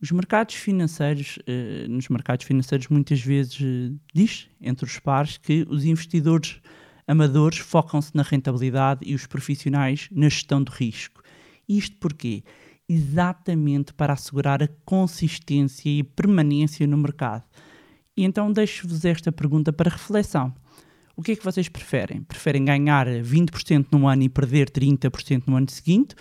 Os 0.00 0.10
mercados 0.10 0.54
financeiros, 0.54 1.38
eh, 1.46 1.86
nos 1.88 2.08
mercados 2.08 2.46
financeiros 2.46 2.88
muitas 2.88 3.20
vezes 3.20 3.58
eh, 3.60 3.92
diz 4.14 4.48
entre 4.60 4.84
os 4.84 4.98
pares 4.98 5.36
que 5.36 5.66
os 5.68 5.84
investidores 5.84 6.60
amadores 7.08 7.58
focam-se 7.58 8.14
na 8.14 8.22
rentabilidade 8.22 9.00
e 9.04 9.14
os 9.14 9.26
profissionais 9.26 10.08
na 10.12 10.28
gestão 10.28 10.62
do 10.62 10.70
risco. 10.70 11.22
Isto 11.66 11.96
porquê? 11.96 12.44
Exatamente 12.86 13.94
para 13.94 14.12
assegurar 14.12 14.62
a 14.62 14.68
consistência 14.84 15.88
e 15.88 16.02
permanência 16.02 16.86
no 16.86 16.98
mercado. 16.98 17.44
E 18.14 18.24
então 18.24 18.52
deixo-vos 18.52 19.04
esta 19.04 19.32
pergunta 19.32 19.72
para 19.72 19.90
reflexão. 19.90 20.54
O 21.16 21.22
que 21.22 21.32
é 21.32 21.36
que 21.36 21.44
vocês 21.44 21.68
preferem? 21.68 22.22
Preferem 22.22 22.64
ganhar 22.64 23.06
20% 23.06 23.86
num 23.90 24.06
ano 24.06 24.22
e 24.22 24.28
perder 24.28 24.70
30% 24.70 25.44
no 25.46 25.56
ano 25.56 25.70
seguinte? 25.70 26.14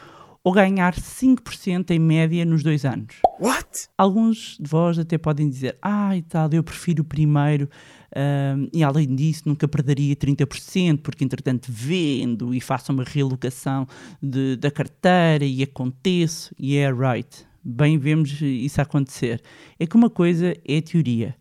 Ou 0.48 0.54
ganhar 0.54 0.96
5% 0.96 1.92
em 1.92 2.00
média 2.00 2.46
nos 2.46 2.64
dois 2.64 2.86
anos? 2.86 3.16
What? 3.38 3.90
Alguns 3.98 4.58
de 4.58 4.66
vós 4.66 4.98
até 4.98 5.18
podem 5.18 5.50
dizer, 5.50 5.78
ah, 5.82 6.16
e 6.16 6.22
tal, 6.22 6.50
eu 6.54 6.64
prefiro 6.64 7.02
o 7.02 7.06
primeiro, 7.06 7.70
um, 8.16 8.70
e 8.74 8.82
além 8.82 9.14
disso, 9.14 9.44
nunca 9.46 9.68
perderia 9.68 10.16
30%, 10.16 11.02
porque 11.02 11.26
entretanto 11.26 11.68
vendo 11.70 12.54
e 12.54 12.62
faço 12.62 12.94
uma 12.94 13.04
realocação 13.04 13.86
de, 14.24 14.56
da 14.56 14.72
carteira 14.72 15.44
e 15.44 15.62
aconteço, 15.64 16.56
e 16.58 16.76
yeah, 16.76 16.98
é 16.98 17.16
right. 17.16 17.46
Bem 17.62 17.98
vemos 17.98 18.42
isso 18.42 18.80
acontecer. 18.80 19.42
É 19.78 19.86
que 19.86 19.98
uma 19.98 20.10
coisa 20.10 20.56
é 20.66 20.80
teoria, 20.80 21.36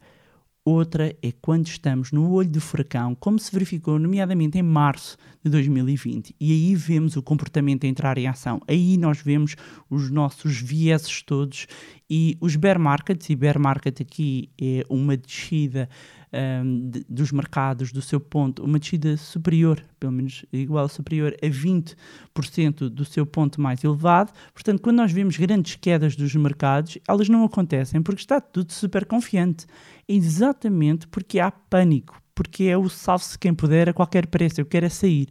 outra 0.66 1.16
é 1.23 1.32
quando 1.40 1.68
estamos 1.68 2.11
no 2.11 2.28
olho 2.32 2.50
do 2.50 2.61
furacão, 2.61 3.14
como 3.14 3.38
se 3.38 3.52
verificou, 3.52 4.00
nomeadamente 4.00 4.58
em 4.58 4.62
março 4.62 5.16
de 5.44 5.49
2020, 5.49 6.35
e 6.40 6.52
aí 6.52 6.75
vemos 6.75 7.16
o 7.16 7.23
comportamento 7.23 7.85
entrar 7.85 8.18
em 8.18 8.26
ação. 8.26 8.61
Aí 8.66 8.96
nós 8.96 9.23
vemos 9.23 9.54
os 9.88 10.11
nossos 10.11 10.61
vieses 10.61 11.23
todos 11.23 11.68
e 12.11 12.37
os 12.40 12.56
bear 12.56 12.80
markets, 12.80 13.30
e 13.30 13.37
bear 13.37 13.61
market 13.61 14.00
aqui 14.00 14.50
é 14.61 14.85
uma 14.90 15.16
descida 15.16 15.88
um, 16.33 16.90
de, 16.90 17.04
dos 17.09 17.33
mercados, 17.33 17.92
do 17.92 18.02
seu 18.02 18.21
ponto, 18.21 18.64
uma 18.64 18.78
descida 18.78 19.16
superior, 19.16 19.83
pelo 19.99 20.12
menos 20.12 20.45
igual 20.52 20.88
superior 20.88 21.37
a 21.42 21.47
20% 21.47 22.88
do 22.88 23.04
seu 23.04 23.25
ponto 23.25 23.61
mais 23.61 23.83
elevado. 23.85 24.33
Portanto, 24.52 24.80
quando 24.83 24.97
nós 24.97 25.12
vemos 25.12 25.37
grandes 25.37 25.76
quedas 25.76 26.16
dos 26.16 26.35
mercados, 26.35 26.99
elas 27.09 27.28
não 27.28 27.45
acontecem 27.45 28.02
porque 28.02 28.21
está 28.21 28.40
tudo 28.40 28.73
super 28.73 29.04
confiante. 29.06 29.66
Exatamente 30.09 31.06
porque 31.09 31.38
há 31.38 31.50
pânico, 31.50 32.21
porque 32.35 32.64
é 32.64 32.76
o 32.76 32.88
salve-se 32.88 33.38
quem 33.38 33.54
puder 33.54 33.88
a 33.88 33.95
qualquer 33.95 34.26
preço, 34.26 34.61
eu 34.61 34.66
quero 34.66 34.87
é 34.87 34.90
sair. 34.90 35.28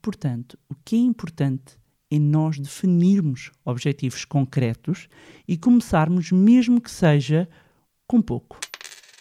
Portanto, 0.00 0.58
o 0.68 0.74
que 0.84 0.96
é 0.96 0.98
importante 0.98 1.78
é 2.10 2.18
nós 2.18 2.58
definirmos 2.58 3.50
objetivos 3.64 4.24
concretos 4.24 5.08
e 5.48 5.56
começarmos, 5.56 6.30
mesmo 6.30 6.80
que 6.80 6.90
seja 6.90 7.48
com 8.06 8.20
pouco. 8.20 8.58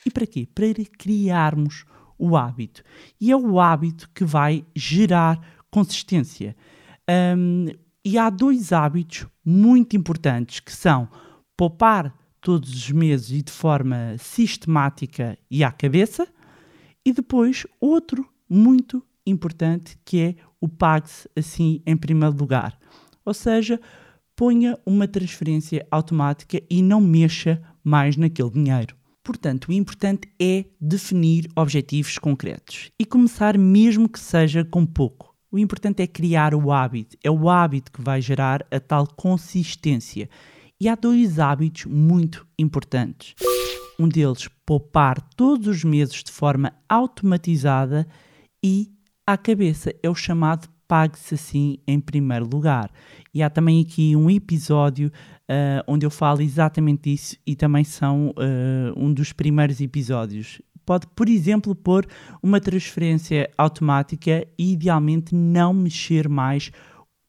E 0.05 0.12
para 0.12 0.25
quê? 0.25 0.48
Para 0.53 0.86
criarmos 0.98 1.86
o 2.17 2.36
hábito. 2.36 2.84
E 3.20 3.31
é 3.31 3.36
o 3.36 3.60
hábito 3.60 4.10
que 4.13 4.24
vai 4.24 4.65
gerar 4.75 5.39
consistência. 5.70 6.55
Um, 7.10 7.67
e 8.03 8.17
há 8.17 8.29
dois 8.29 8.72
hábitos 8.72 9.27
muito 9.43 9.96
importantes 9.96 10.60
que 10.60 10.72
são 10.72 11.08
poupar 11.55 12.13
todos 12.39 12.74
os 12.74 12.91
meses 12.91 13.31
e 13.31 13.41
de 13.43 13.51
forma 13.51 14.15
sistemática 14.17 15.38
e 15.50 15.63
à 15.63 15.72
cabeça, 15.72 16.27
e 17.05 17.13
depois 17.13 17.65
outro 17.79 18.27
muito 18.50 19.03
importante 19.25 19.98
que 20.03 20.20
é 20.20 20.36
o 20.60 20.67
pague-se 20.67 21.29
assim 21.36 21.81
em 21.86 21.96
primeiro 21.96 22.36
lugar. 22.36 22.77
Ou 23.24 23.34
seja, 23.34 23.79
ponha 24.36 24.77
uma 24.86 25.08
transferência 25.08 25.86
automática 25.91 26.62
e 26.70 26.81
não 26.81 27.00
mexa 27.00 27.62
mais 27.84 28.17
naquele 28.17 28.50
dinheiro. 28.50 28.96
Portanto, 29.24 29.70
o 29.70 29.74
importante 29.74 30.28
é 30.42 30.66
definir 30.80 31.48
objetivos 31.56 32.18
concretos 32.18 32.92
e 33.00 33.06
começar, 33.06 33.58
mesmo 33.58 34.10
que 34.10 34.20
seja 34.20 34.66
com 34.66 34.86
pouco. 34.86 35.36
O 35.51 35.60
importante 35.60 36.01
é 36.01 36.08
criar 36.08 36.56
o 36.56 36.72
hábito, 36.72 37.18
é 37.24 37.30
o 37.30 37.50
hábito 37.50 37.92
que 37.92 38.01
vai 38.01 38.22
gerar 38.22 38.66
a 38.72 38.80
tal 38.80 39.06
consistência. 39.06 40.30
E 40.80 40.90
há 40.90 40.96
dois 40.96 41.38
hábitos 41.38 41.86
muito 41.86 42.48
importantes. 42.58 43.36
Um 44.00 44.08
deles, 44.08 44.50
poupar 44.66 45.22
todos 45.36 45.68
os 45.68 45.84
meses 45.84 46.24
de 46.24 46.32
forma 46.32 46.74
automatizada 46.90 48.08
e 48.63 48.92
à 49.28 49.38
cabeça, 49.38 49.94
é 50.01 50.10
o 50.10 50.16
chamado 50.16 50.68
pague-se 50.88 51.36
assim 51.36 51.78
em 51.88 52.00
primeiro 52.00 52.46
lugar. 52.46 52.92
E 53.34 53.42
há 53.44 53.50
também 53.50 53.82
aqui 53.82 54.16
um 54.16 54.30
episódio 54.30 55.12
uh, 55.51 55.84
onde 55.86 56.05
eu 56.05 56.10
falo 56.10 56.41
exatamente 56.41 57.13
isso 57.13 57.36
e 57.46 57.55
também 57.55 57.84
são 57.84 58.29
uh, 58.29 58.34
um 58.96 59.13
dos 59.13 59.34
primeiros 59.34 59.81
episódios. 59.81 60.62
Pode, 60.86 61.05
por 61.08 61.27
exemplo, 61.27 61.75
pôr 61.75 62.08
uma 62.41 62.60
transferência 62.60 63.50
automática 63.58 64.48
e 64.58 64.74
idealmente 64.74 65.36
não 65.36 65.74
mexer 65.74 66.27
mais 66.27 66.72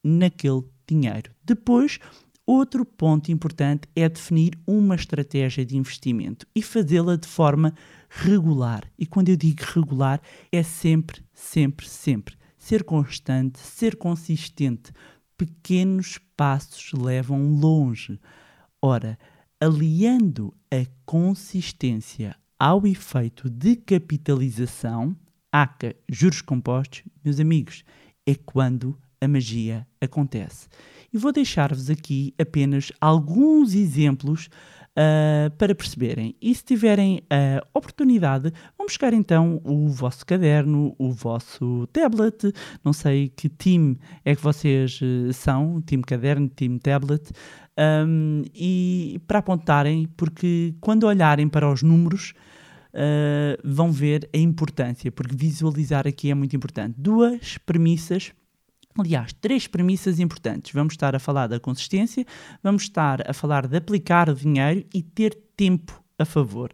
naquele 0.02 0.62
dinheiro. 0.88 1.30
Depois, 1.44 1.98
outro 2.46 2.84
ponto 2.84 3.30
importante 3.30 3.88
é 3.94 4.08
definir 4.08 4.58
uma 4.66 4.94
estratégia 4.94 5.66
de 5.66 5.76
investimento 5.76 6.46
e 6.54 6.62
fazê-la 6.62 7.16
de 7.16 7.28
forma 7.28 7.74
regular. 8.08 8.84
E 8.98 9.04
quando 9.04 9.28
eu 9.28 9.36
digo 9.36 9.62
regular, 9.74 10.20
é 10.50 10.62
sempre, 10.62 11.22
sempre, 11.34 11.88
sempre 11.88 12.36
ser 12.62 12.84
constante, 12.84 13.58
ser 13.58 13.96
consistente. 13.96 14.92
Pequenos 15.36 16.18
passos 16.36 16.92
levam 16.92 17.54
longe. 17.54 18.20
Ora, 18.80 19.18
aliando 19.60 20.52
a 20.70 20.86
consistência 21.04 22.36
ao 22.58 22.86
efeito 22.86 23.50
de 23.50 23.76
capitalização, 23.76 25.16
ACA, 25.50 25.94
juros 26.08 26.40
compostos, 26.40 27.02
meus 27.24 27.38
amigos, 27.38 27.84
é 28.26 28.34
quando 28.34 28.98
a 29.20 29.28
magia 29.28 29.86
acontece. 30.00 30.68
E 31.12 31.18
vou 31.18 31.32
deixar-vos 31.32 31.90
aqui 31.90 32.34
apenas 32.40 32.90
alguns 33.00 33.74
exemplos 33.74 34.48
uh, 34.96 35.50
para 35.56 35.74
perceberem. 35.74 36.34
E 36.40 36.54
se 36.54 36.64
tiverem 36.64 37.22
a 37.30 37.66
oportunidade, 37.74 38.52
vão 38.76 38.86
buscar 38.86 39.12
então 39.12 39.60
o 39.64 39.88
vosso 39.88 40.24
caderno, 40.24 40.94
o 40.98 41.10
vosso 41.10 41.86
tablet. 41.92 42.52
Não 42.84 42.92
sei 42.92 43.28
que 43.28 43.48
time 43.48 43.98
é 44.24 44.34
que 44.34 44.42
vocês 44.42 45.00
uh, 45.00 45.32
são, 45.32 45.82
time 45.82 46.02
caderno, 46.02 46.50
time 46.54 46.78
tablet. 46.78 47.30
Um, 48.06 48.42
e 48.54 49.20
para 49.26 49.38
apontarem, 49.38 50.06
porque 50.16 50.74
quando 50.80 51.04
olharem 51.04 51.48
para 51.48 51.70
os 51.70 51.82
números, 51.82 52.34
uh, 52.92 53.58
vão 53.64 53.90
ver 53.90 54.28
a 54.34 54.38
importância, 54.38 55.10
porque 55.10 55.34
visualizar 55.34 56.06
aqui 56.06 56.30
é 56.30 56.34
muito 56.34 56.54
importante. 56.54 56.94
Duas 56.98 57.56
premissas 57.58 58.32
Aliás, 58.98 59.32
três 59.32 59.66
premissas 59.66 60.20
importantes. 60.20 60.72
Vamos 60.72 60.94
estar 60.94 61.14
a 61.14 61.18
falar 61.18 61.46
da 61.46 61.58
consistência, 61.58 62.26
vamos 62.62 62.82
estar 62.82 63.28
a 63.28 63.32
falar 63.32 63.66
de 63.66 63.76
aplicar 63.76 64.28
o 64.28 64.34
dinheiro 64.34 64.84
e 64.92 65.02
ter 65.02 65.34
tempo 65.56 66.02
a 66.18 66.24
favor. 66.24 66.70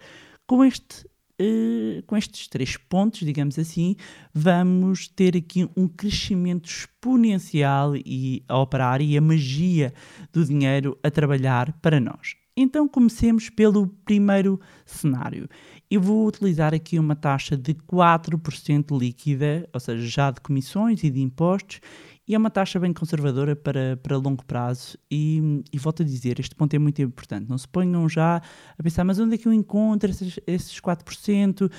Com, 0.47 0.65
este, 0.65 1.07
uh, 1.41 2.03
com 2.07 2.17
estes 2.17 2.49
três 2.49 2.77
pontos, 2.77 3.21
digamos 3.21 3.59
assim, 3.59 3.95
vamos 4.35 5.07
ter 5.09 5.37
aqui 5.37 5.69
um 5.77 5.87
crescimento 5.87 6.69
exponencial 6.69 7.95
e 7.95 8.43
a 8.49 8.59
operar 8.59 9.01
e 9.01 9.17
a 9.17 9.21
magia 9.21 9.93
do 10.33 10.45
dinheiro 10.45 10.99
a 11.03 11.11
trabalhar 11.11 11.73
para 11.81 12.01
nós. 12.01 12.35
Então 12.57 12.89
comecemos 12.89 13.49
pelo 13.49 13.87
primeiro 14.05 14.61
cenário. 14.85 15.49
Eu 15.91 16.03
vou 16.03 16.27
utilizar 16.27 16.75
aqui 16.75 16.99
uma 16.99 17.17
taxa 17.17 17.57
de 17.57 17.73
4% 17.75 18.99
líquida, 18.99 19.67
ou 19.73 19.81
seja, 19.81 20.07
já 20.07 20.31
de 20.31 20.39
comissões 20.39 21.03
e 21.03 21.09
de 21.09 21.23
impostos, 21.23 21.81
e 22.27 22.35
é 22.35 22.39
uma 22.39 22.51
taxa 22.51 22.79
bem 22.79 22.93
conservadora 22.93 23.57
para, 23.57 23.97
para 24.03 24.19
longo 24.19 24.45
prazo. 24.45 24.99
E, 25.11 25.63
e 25.73 25.79
volto 25.79 26.03
a 26.03 26.05
dizer, 26.05 26.39
este 26.39 26.55
ponto 26.55 26.75
é 26.75 26.79
muito 26.79 27.01
importante. 27.01 27.49
Não 27.49 27.57
se 27.57 27.67
ponham 27.67 28.07
já 28.07 28.43
a 28.79 28.83
pensar, 28.83 29.03
mas 29.03 29.19
onde 29.19 29.37
é 29.37 29.39
que 29.39 29.49
eu 29.49 29.53
encontro 29.53 30.11
esses, 30.11 30.39
esses 30.47 30.79
4%? 30.79 31.63
Uh, 31.63 31.71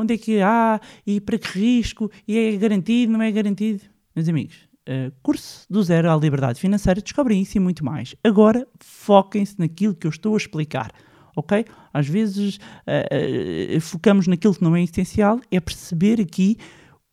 onde 0.00 0.14
é 0.14 0.18
que 0.18 0.40
há? 0.40 0.80
E 1.06 1.20
para 1.20 1.38
que 1.38 1.46
risco? 1.56 2.10
E 2.26 2.36
é 2.36 2.56
garantido? 2.56 3.12
Não 3.12 3.22
é 3.22 3.30
garantido? 3.30 3.82
Meus 4.16 4.28
amigos, 4.28 4.68
Uh, 4.88 5.12
curso 5.22 5.66
do 5.68 5.82
zero 5.82 6.10
à 6.10 6.16
liberdade 6.16 6.58
financeira, 6.58 7.02
descobrem 7.02 7.42
isso 7.42 7.58
e 7.58 7.60
muito 7.60 7.84
mais. 7.84 8.14
Agora, 8.24 8.66
foquem-se 8.80 9.58
naquilo 9.58 9.94
que 9.94 10.06
eu 10.06 10.10
estou 10.10 10.32
a 10.32 10.38
explicar, 10.38 10.90
ok? 11.38 11.64
Às 11.92 12.08
vezes 12.08 12.56
uh, 12.56 13.76
uh, 13.76 13.80
focamos 13.80 14.26
naquilo 14.26 14.54
que 14.54 14.62
não 14.62 14.74
é 14.74 14.82
essencial, 14.82 15.40
é 15.52 15.60
perceber 15.60 16.20
aqui 16.20 16.58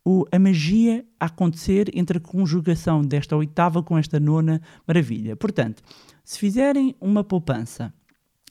o, 0.04 0.26
a 0.32 0.40
magia 0.40 1.06
a 1.20 1.28
acontecer 1.28 1.92
entre 1.94 2.18
a 2.18 2.22
conjugação 2.22 3.02
desta 3.02 3.36
oitava 3.36 3.84
com 3.84 3.98
esta 3.98 4.20
nona 4.20 4.62
maravilha. 4.88 5.36
Portanto, 5.36 5.84
se 6.24 6.40
fizerem 6.40 6.96
uma 7.00 7.24
poupança 7.24 7.94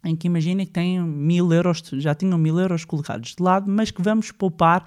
em 0.05 0.15
que 0.15 0.29
imaginem 0.29 0.65
que 0.65 0.73
têm 0.73 1.01
mil 1.03 1.53
euros, 1.53 1.83
já 1.95 2.15
tinham 2.15 2.39
mil 2.39 2.59
euros 2.59 2.85
colocados 2.85 3.35
de 3.35 3.43
lado, 3.43 3.71
mas 3.71 3.91
que 3.91 4.03
vamos 4.03 4.31
poupar 4.31 4.85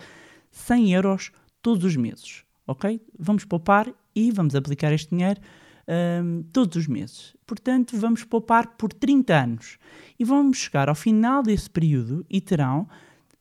100 0.51 0.94
euros 0.94 1.32
todos 1.62 1.84
os 1.84 1.96
meses, 1.96 2.44
ok? 2.65 3.01
Vamos 3.20 3.44
poupar 3.44 3.91
e 4.15 4.32
vamos 4.32 4.56
aplicar 4.56 4.94
este 4.94 5.10
dinheiro 5.10 5.41
um, 5.88 6.44
todos 6.51 6.75
os 6.75 6.88
meses. 6.88 7.36
Portanto, 7.46 7.96
vamos 7.98 8.24
poupar 8.24 8.75
por 8.77 8.91
30 8.91 9.36
anos 9.36 9.77
e 10.20 10.25
vamos 10.25 10.58
chegar 10.58 10.89
ao 10.89 10.96
final 10.96 11.41
desse 11.41 11.70
período 11.70 12.25
e 12.29 12.41
terão 12.41 12.89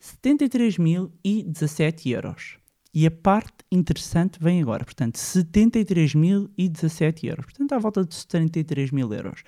73.017 0.01 2.11
euros. 2.11 2.59
E 2.95 3.05
a 3.07 3.11
parte 3.11 3.57
interessante 3.71 4.39
vem 4.41 4.63
agora, 4.63 4.85
portanto, 4.85 5.17
73.017 5.17 7.25
euros. 7.25 7.47
Portanto, 7.47 7.73
à 7.73 7.79
volta 7.79 8.05
de 8.05 8.15
73 8.15 8.91
mil 8.91 9.11
euros. 9.13 9.43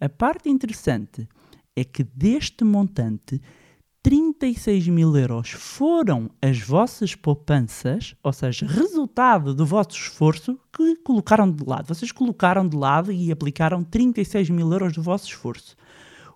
A 0.00 0.08
parte 0.08 0.48
interessante 0.48 1.28
é 1.76 1.84
que 1.84 2.02
deste 2.02 2.64
montante, 2.64 3.40
36 4.02 4.88
mil 4.88 5.14
euros 5.14 5.50
foram 5.50 6.30
as 6.40 6.58
vossas 6.58 7.14
poupanças, 7.14 8.14
ou 8.22 8.32
seja, 8.32 8.66
resultado 8.66 9.54
do 9.54 9.66
vosso 9.66 9.90
esforço 9.90 10.58
que 10.72 10.96
colocaram 10.96 11.52
de 11.52 11.62
lado. 11.62 11.86
Vocês 11.86 12.10
colocaram 12.10 12.66
de 12.66 12.74
lado 12.74 13.12
e 13.12 13.30
aplicaram 13.30 13.84
36 13.84 14.48
mil 14.48 14.72
euros 14.72 14.94
do 14.94 15.02
vosso 15.02 15.26
esforço. 15.26 15.76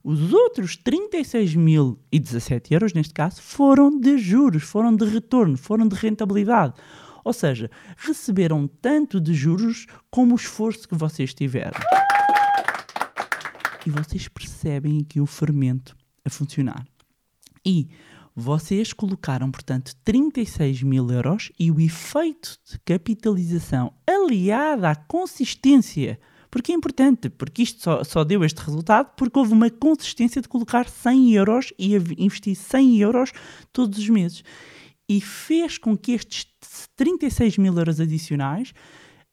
Os 0.03 0.31
outros 0.35 0.77
36.017 0.77 2.71
euros, 2.73 2.93
neste 2.93 3.15
caso, 3.15 3.41
foram 3.41 3.99
de 3.99 4.19
juros, 4.19 4.63
foram 4.63 4.95
de 4.95 5.07
retorno, 5.07 5.57
foram 5.57 5.89
de 5.89 5.97
rentabilidade. 5.97 6.75
Ou 7.25 7.33
seja, 7.33 7.71
receberam 7.97 8.69
tanto 8.83 9.19
de 9.19 9.33
juros 9.33 9.87
como 10.11 10.35
o 10.35 10.37
esforço 10.37 10.87
que 10.87 10.95
vocês 10.95 11.33
tiveram. 11.33 11.81
E 13.87 13.91
vocês 13.91 14.29
percebem 14.29 15.01
aqui 15.01 15.19
o 15.19 15.27
fermento 15.27 15.97
a 16.23 16.29
funcionar. 16.29 16.85
E 17.65 17.89
vocês 18.35 18.93
colocaram, 18.93 19.51
portanto, 19.51 19.95
36 20.05 20.83
mil 20.83 21.09
euros 21.11 21.53
e 21.59 21.71
o 21.71 21.81
efeito 21.81 22.59
de 22.69 22.79
capitalização 22.81 23.93
aliado 24.07 24.87
à 24.87 24.95
consistência. 24.95 26.19
Porque 26.51 26.73
é 26.73 26.75
importante, 26.75 27.29
porque 27.29 27.63
isto 27.63 27.83
só, 27.83 28.05
só, 28.05 28.25
deu 28.25 28.45
este 28.45 28.61
resultado 28.61 29.13
porque 29.17 29.39
houve 29.39 29.53
uma 29.53 29.71
consistência 29.71 30.41
de 30.41 30.49
colocar 30.49 30.89
100 30.89 31.33
euros 31.33 31.73
e 31.79 31.95
investir 32.19 32.55
100 32.57 32.99
euros 32.99 33.33
todos 33.73 33.99
os 33.99 34.09
meses. 34.09 34.45
E 35.09 35.21
fez 35.21 35.79
com 35.79 35.97
que 35.97 36.13
estes 36.13 36.47
36 36.97 37.59
mil 37.59 37.77
euros 37.77 38.01
adicionais 38.01 38.73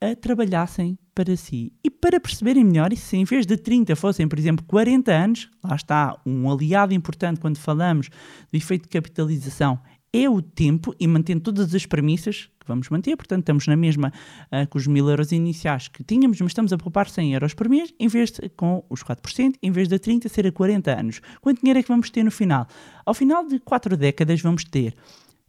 uh, 0.03 0.15
trabalhassem 0.15 0.97
para 1.13 1.35
si. 1.35 1.73
E 1.83 1.89
para 1.89 2.19
perceberem 2.19 2.63
melhor, 2.63 2.91
e 2.91 2.97
se 2.97 3.17
em 3.17 3.23
vez 3.23 3.45
de 3.45 3.57
30 3.57 3.95
fossem, 3.95 4.27
por 4.27 4.39
exemplo, 4.39 4.65
40 4.65 5.11
anos, 5.11 5.49
lá 5.63 5.75
está 5.75 6.19
um 6.25 6.51
aliado 6.51 6.93
importante 6.93 7.39
quando 7.39 7.57
falamos 7.57 8.09
do 8.51 8.57
efeito 8.57 8.83
de 8.83 8.89
capitalização, 8.89 9.79
é 10.13 10.29
o 10.29 10.41
tempo 10.41 10.93
e 10.99 11.07
mantendo 11.07 11.41
todas 11.41 11.73
as 11.73 11.85
premissas 11.85 12.49
que 12.59 12.67
vamos 12.67 12.89
manter, 12.89 13.15
portanto 13.15 13.41
estamos 13.41 13.65
na 13.65 13.77
mesma 13.77 14.11
uh, 14.51 14.67
com 14.69 14.77
os 14.77 14.85
mil 14.85 15.09
euros 15.09 15.31
iniciais 15.31 15.87
que 15.87 16.03
tínhamos, 16.03 16.39
mas 16.41 16.51
estamos 16.51 16.73
a 16.73 16.77
poupar 16.77 17.09
100 17.09 17.33
euros 17.33 17.53
por 17.53 17.69
mês, 17.69 17.93
em 17.99 18.07
vez 18.07 18.31
de, 18.31 18.49
com 18.49 18.83
os 18.89 19.03
4%, 19.03 19.55
em 19.61 19.71
vez 19.71 19.87
de 19.87 19.97
30 19.97 20.27
ser 20.27 20.45
a 20.45 20.51
40 20.51 20.91
anos. 20.91 21.21
Quanto 21.39 21.61
dinheiro 21.61 21.79
é 21.79 21.83
que 21.83 21.87
vamos 21.87 22.09
ter 22.09 22.23
no 22.23 22.31
final? 22.31 22.67
Ao 23.05 23.13
final 23.13 23.47
de 23.47 23.59
4 23.59 23.95
décadas 23.95 24.41
vamos 24.41 24.63
ter 24.65 24.95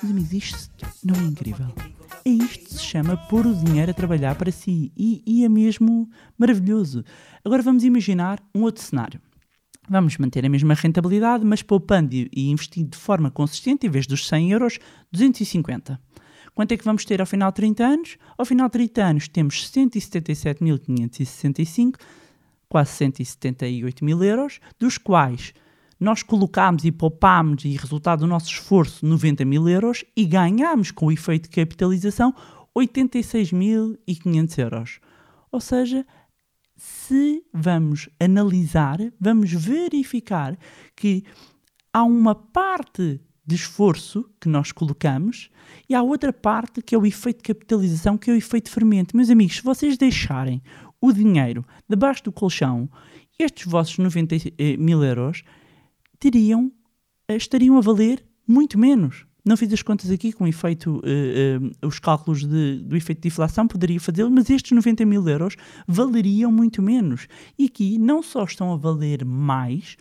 Mas, 0.00 0.10
amigos, 0.10 0.32
isto 0.32 0.86
não 1.02 1.16
é 1.16 1.24
incrível? 1.24 1.66
É 2.24 2.30
isto 2.30 2.64
que 2.64 2.74
se 2.74 2.82
chama 2.82 3.16
pôr 3.16 3.44
o 3.44 3.54
dinheiro 3.54 3.90
a 3.90 3.94
trabalhar 3.94 4.36
para 4.36 4.52
si 4.52 4.92
e, 4.96 5.22
e 5.26 5.44
é 5.44 5.48
mesmo 5.48 6.08
maravilhoso. 6.38 7.04
Agora 7.44 7.62
vamos 7.62 7.82
imaginar 7.82 8.40
um 8.54 8.62
outro 8.62 8.82
cenário. 8.82 9.20
Vamos 9.88 10.16
manter 10.16 10.46
a 10.46 10.48
mesma 10.48 10.72
rentabilidade, 10.72 11.44
mas 11.44 11.60
poupando 11.60 12.14
e 12.14 12.50
investindo 12.50 12.90
de 12.90 12.96
forma 12.96 13.30
consistente, 13.30 13.86
em 13.86 13.90
vez 13.90 14.06
dos 14.06 14.26
100 14.26 14.52
euros, 14.52 14.78
250. 15.12 16.00
Quanto 16.54 16.72
é 16.72 16.76
que 16.76 16.84
vamos 16.84 17.04
ter 17.04 17.20
ao 17.20 17.26
final 17.26 17.50
de 17.50 17.56
30 17.56 17.84
anos? 17.84 18.16
Ao 18.38 18.44
final 18.44 18.68
de 18.68 18.72
30 18.72 19.04
anos 19.04 19.26
temos 19.28 19.68
177.565, 19.70 21.96
quase 22.68 22.92
178 22.92 24.04
mil 24.04 24.22
euros, 24.22 24.60
dos 24.78 24.96
quais 24.96 25.52
nós 25.98 26.22
colocámos 26.22 26.84
e 26.84 26.92
poupámos, 26.92 27.64
e 27.64 27.76
resultado 27.76 28.20
do 28.20 28.26
nosso 28.26 28.50
esforço, 28.50 29.06
90 29.06 29.44
mil 29.44 29.68
euros 29.68 30.04
e 30.16 30.24
ganhámos 30.24 30.90
com 30.90 31.06
o 31.06 31.12
efeito 31.12 31.48
de 31.48 31.56
capitalização 31.56 32.34
86.500 32.76 34.58
euros. 34.58 35.00
Ou 35.50 35.60
seja, 35.60 36.06
se 36.76 37.44
vamos 37.52 38.08
analisar, 38.18 38.98
vamos 39.20 39.52
verificar 39.52 40.56
que 40.96 41.24
há 41.92 42.02
uma 42.04 42.34
parte 42.34 43.20
de 43.46 43.54
esforço 43.54 44.28
que 44.40 44.48
nós 44.48 44.72
colocamos 44.72 45.50
e 45.88 45.94
há 45.94 46.02
outra 46.02 46.32
parte 46.32 46.80
que 46.80 46.94
é 46.94 46.98
o 46.98 47.04
efeito 47.04 47.38
de 47.38 47.54
capitalização, 47.54 48.16
que 48.16 48.30
é 48.30 48.34
o 48.34 48.36
efeito 48.36 48.70
fermento. 48.70 49.16
Meus 49.16 49.30
amigos, 49.30 49.56
se 49.56 49.62
vocês 49.62 49.98
deixarem 49.98 50.62
o 51.00 51.12
dinheiro 51.12 51.64
debaixo 51.88 52.24
do 52.24 52.32
colchão, 52.32 52.88
estes 53.38 53.66
vossos 53.66 53.98
90 53.98 54.36
eh, 54.58 54.76
mil 54.76 55.02
euros 55.04 55.42
teriam, 56.18 56.72
eh, 57.28 57.36
estariam 57.36 57.76
a 57.76 57.80
valer 57.80 58.24
muito 58.46 58.78
menos. 58.78 59.26
Não 59.44 59.58
fiz 59.58 59.70
as 59.74 59.82
contas 59.82 60.10
aqui 60.10 60.32
com 60.32 60.46
efeito, 60.46 60.96
uh, 60.96 61.84
uh, 61.84 61.86
os 61.86 61.98
cálculos 61.98 62.46
de, 62.46 62.78
do 62.78 62.96
efeito 62.96 63.20
de 63.20 63.28
inflação, 63.28 63.68
poderia 63.68 64.00
fazê-lo, 64.00 64.30
mas 64.30 64.48
estes 64.48 64.72
90 64.72 65.04
mil 65.04 65.28
euros 65.28 65.54
valeriam 65.86 66.50
muito 66.50 66.80
menos. 66.80 67.28
E 67.58 67.66
aqui 67.66 67.98
não 67.98 68.22
só 68.22 68.44
estão 68.44 68.72
a 68.72 68.76
valer 68.76 69.22
mais, 69.22 69.98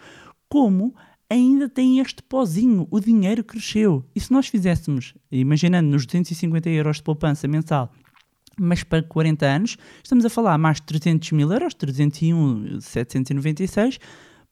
como 0.47 0.95
ainda 1.29 1.69
tem 1.69 1.99
este 1.99 2.23
pozinho, 2.23 2.87
o 2.91 2.99
dinheiro 2.99 3.41
cresceu. 3.43 4.03
E 4.15 4.19
se 4.19 4.31
nós 4.31 4.47
fizéssemos, 4.47 5.13
imaginando 5.31 5.89
nos 5.89 6.05
250 6.05 6.69
euros 6.69 6.97
de 6.97 7.03
poupança 7.03 7.47
mensal, 7.47 7.91
mas 8.59 8.83
para 8.83 9.01
40 9.01 9.45
anos, 9.45 9.77
estamos 10.03 10.25
a 10.25 10.29
falar 10.29 10.57
mais 10.57 10.77
de 10.77 10.83
300 10.83 11.31
mil 11.31 11.51
euros, 11.51 11.73
301,796, 11.73 13.99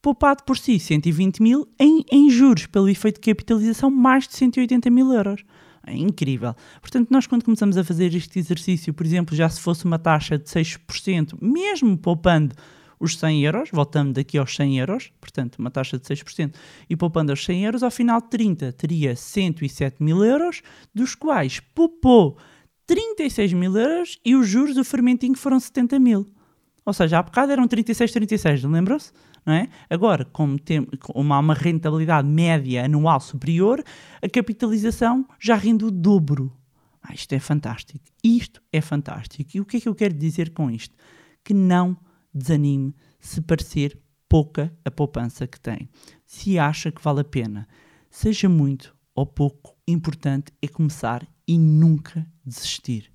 poupado 0.01 0.43
por 0.43 0.57
si 0.57 0.79
120 0.79 1.41
mil 1.41 1.67
em, 1.79 2.03
em 2.11 2.29
juros, 2.29 2.65
pelo 2.65 2.89
efeito 2.89 3.21
de 3.21 3.31
capitalização, 3.31 3.89
mais 3.91 4.27
de 4.27 4.35
180 4.35 4.89
mil 4.89 5.13
euros. 5.13 5.43
É 5.85 5.95
incrível. 5.95 6.55
Portanto, 6.79 7.09
nós 7.09 7.25
quando 7.25 7.43
começamos 7.43 7.77
a 7.77 7.83
fazer 7.83 8.13
este 8.13 8.39
exercício, 8.39 8.93
por 8.93 9.05
exemplo, 9.05 9.35
já 9.35 9.49
se 9.49 9.59
fosse 9.59 9.85
uma 9.85 9.97
taxa 9.97 10.37
de 10.37 10.45
6%, 10.45 11.37
mesmo 11.41 11.97
poupando 11.97 12.55
os 13.01 13.17
100 13.17 13.43
euros, 13.43 13.69
voltando 13.73 14.13
daqui 14.13 14.37
aos 14.37 14.55
100 14.55 14.79
euros, 14.79 15.11
portanto, 15.19 15.55
uma 15.55 15.71
taxa 15.71 15.97
de 15.97 16.05
6%, 16.05 16.53
e 16.87 16.95
poupando 16.95 17.33
os 17.33 17.43
100 17.43 17.65
euros, 17.65 17.83
ao 17.83 17.89
final 17.89 18.21
de 18.21 18.29
30 18.29 18.71
teria 18.73 19.15
107 19.15 20.01
mil 20.01 20.23
euros, 20.23 20.61
dos 20.93 21.15
quais 21.15 21.59
poupou 21.59 22.37
36 22.85 23.53
mil 23.53 23.75
euros 23.75 24.19
e 24.23 24.35
os 24.35 24.47
juros 24.47 24.75
do 24.75 24.83
fermentinho 24.83 25.35
foram 25.35 25.59
70 25.59 25.99
mil. 25.99 26.31
Ou 26.85 26.93
seja, 26.93 27.19
há 27.19 27.23
bocado 27.23 27.51
eram 27.51 27.67
36, 27.67 28.11
36, 28.11 28.63
lembram-se? 28.63 29.11
Não 29.45 29.53
é? 29.53 29.67
Agora, 29.89 30.25
como, 30.25 30.59
tem, 30.59 30.85
como 30.99 31.33
há 31.33 31.39
uma 31.39 31.53
rentabilidade 31.55 32.27
média 32.27 32.85
anual 32.85 33.19
superior, 33.19 33.83
a 34.21 34.29
capitalização 34.29 35.25
já 35.39 35.55
rende 35.55 35.85
o 35.85 35.91
dobro. 35.91 36.55
Ah, 37.01 37.13
isto 37.13 37.33
é 37.33 37.39
fantástico. 37.39 38.05
Isto 38.23 38.61
é 38.71 38.79
fantástico. 38.81 39.49
E 39.55 39.61
o 39.61 39.65
que 39.65 39.77
é 39.77 39.79
que 39.79 39.89
eu 39.89 39.95
quero 39.95 40.13
dizer 40.13 40.51
com 40.51 40.69
isto? 40.69 40.95
Que 41.43 41.53
não 41.53 41.97
desanime 42.33 42.95
se 43.19 43.41
parecer 43.41 43.97
pouca 44.27 44.73
a 44.85 44.91
poupança 44.91 45.45
que 45.45 45.59
tem. 45.59 45.89
Se 46.25 46.57
acha 46.57 46.91
que 46.91 47.01
vale 47.01 47.21
a 47.21 47.25
pena, 47.25 47.67
seja 48.09 48.47
muito 48.47 48.95
ou 49.13 49.25
pouco, 49.25 49.75
importante 49.87 50.53
é 50.61 50.67
começar 50.67 51.27
e 51.47 51.57
nunca 51.57 52.25
desistir. 52.45 53.11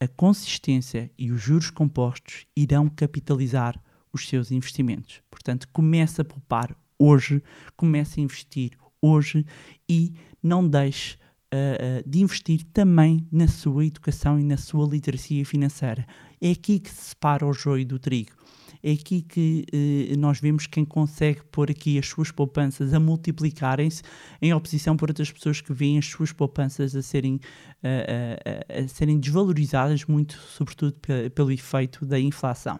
A 0.00 0.06
consistência 0.06 1.10
e 1.18 1.32
os 1.32 1.42
juros 1.42 1.70
compostos 1.70 2.46
irão 2.56 2.88
capitalizar 2.88 3.80
os 4.12 4.28
seus 4.28 4.52
investimentos. 4.52 5.20
Portanto, 5.28 5.68
comece 5.72 6.20
a 6.20 6.24
poupar 6.24 6.76
hoje, 6.98 7.42
comece 7.76 8.20
a 8.20 8.22
investir 8.22 8.78
hoje 9.02 9.44
e 9.88 10.14
não 10.42 10.68
deixe 10.68 11.18
uh, 11.54 12.08
de 12.08 12.20
investir 12.20 12.64
também 12.72 13.26
na 13.30 13.48
sua 13.48 13.86
educação 13.86 14.38
e 14.38 14.44
na 14.44 14.56
sua 14.56 14.86
literacia 14.86 15.44
financeira. 15.44 16.06
É 16.40 16.50
aqui 16.50 16.78
que 16.78 16.90
se 16.90 17.10
separa 17.10 17.46
o 17.46 17.52
joio 17.52 17.86
do 17.86 17.98
trigo. 17.98 18.32
É 18.82 18.92
aqui 18.92 19.22
que 19.22 19.64
uh, 19.72 20.18
nós 20.18 20.40
vemos 20.40 20.66
quem 20.66 20.84
consegue 20.84 21.40
pôr 21.50 21.70
aqui 21.70 21.98
as 21.98 22.06
suas 22.06 22.30
poupanças 22.30 22.94
a 22.94 23.00
multiplicarem-se 23.00 24.02
em 24.40 24.52
oposição 24.54 24.96
por 24.96 25.10
outras 25.10 25.32
pessoas 25.32 25.60
que 25.60 25.72
veem 25.72 25.98
as 25.98 26.06
suas 26.06 26.32
poupanças 26.32 26.94
a 26.94 27.02
serem, 27.02 27.40
a 27.82 28.88
serem 28.88 29.18
desvalorizadas, 29.18 30.04
muito 30.04 30.34
sobretudo 30.34 30.96
pelo 31.34 31.50
efeito 31.50 32.06
da 32.06 32.20
inflação. 32.20 32.78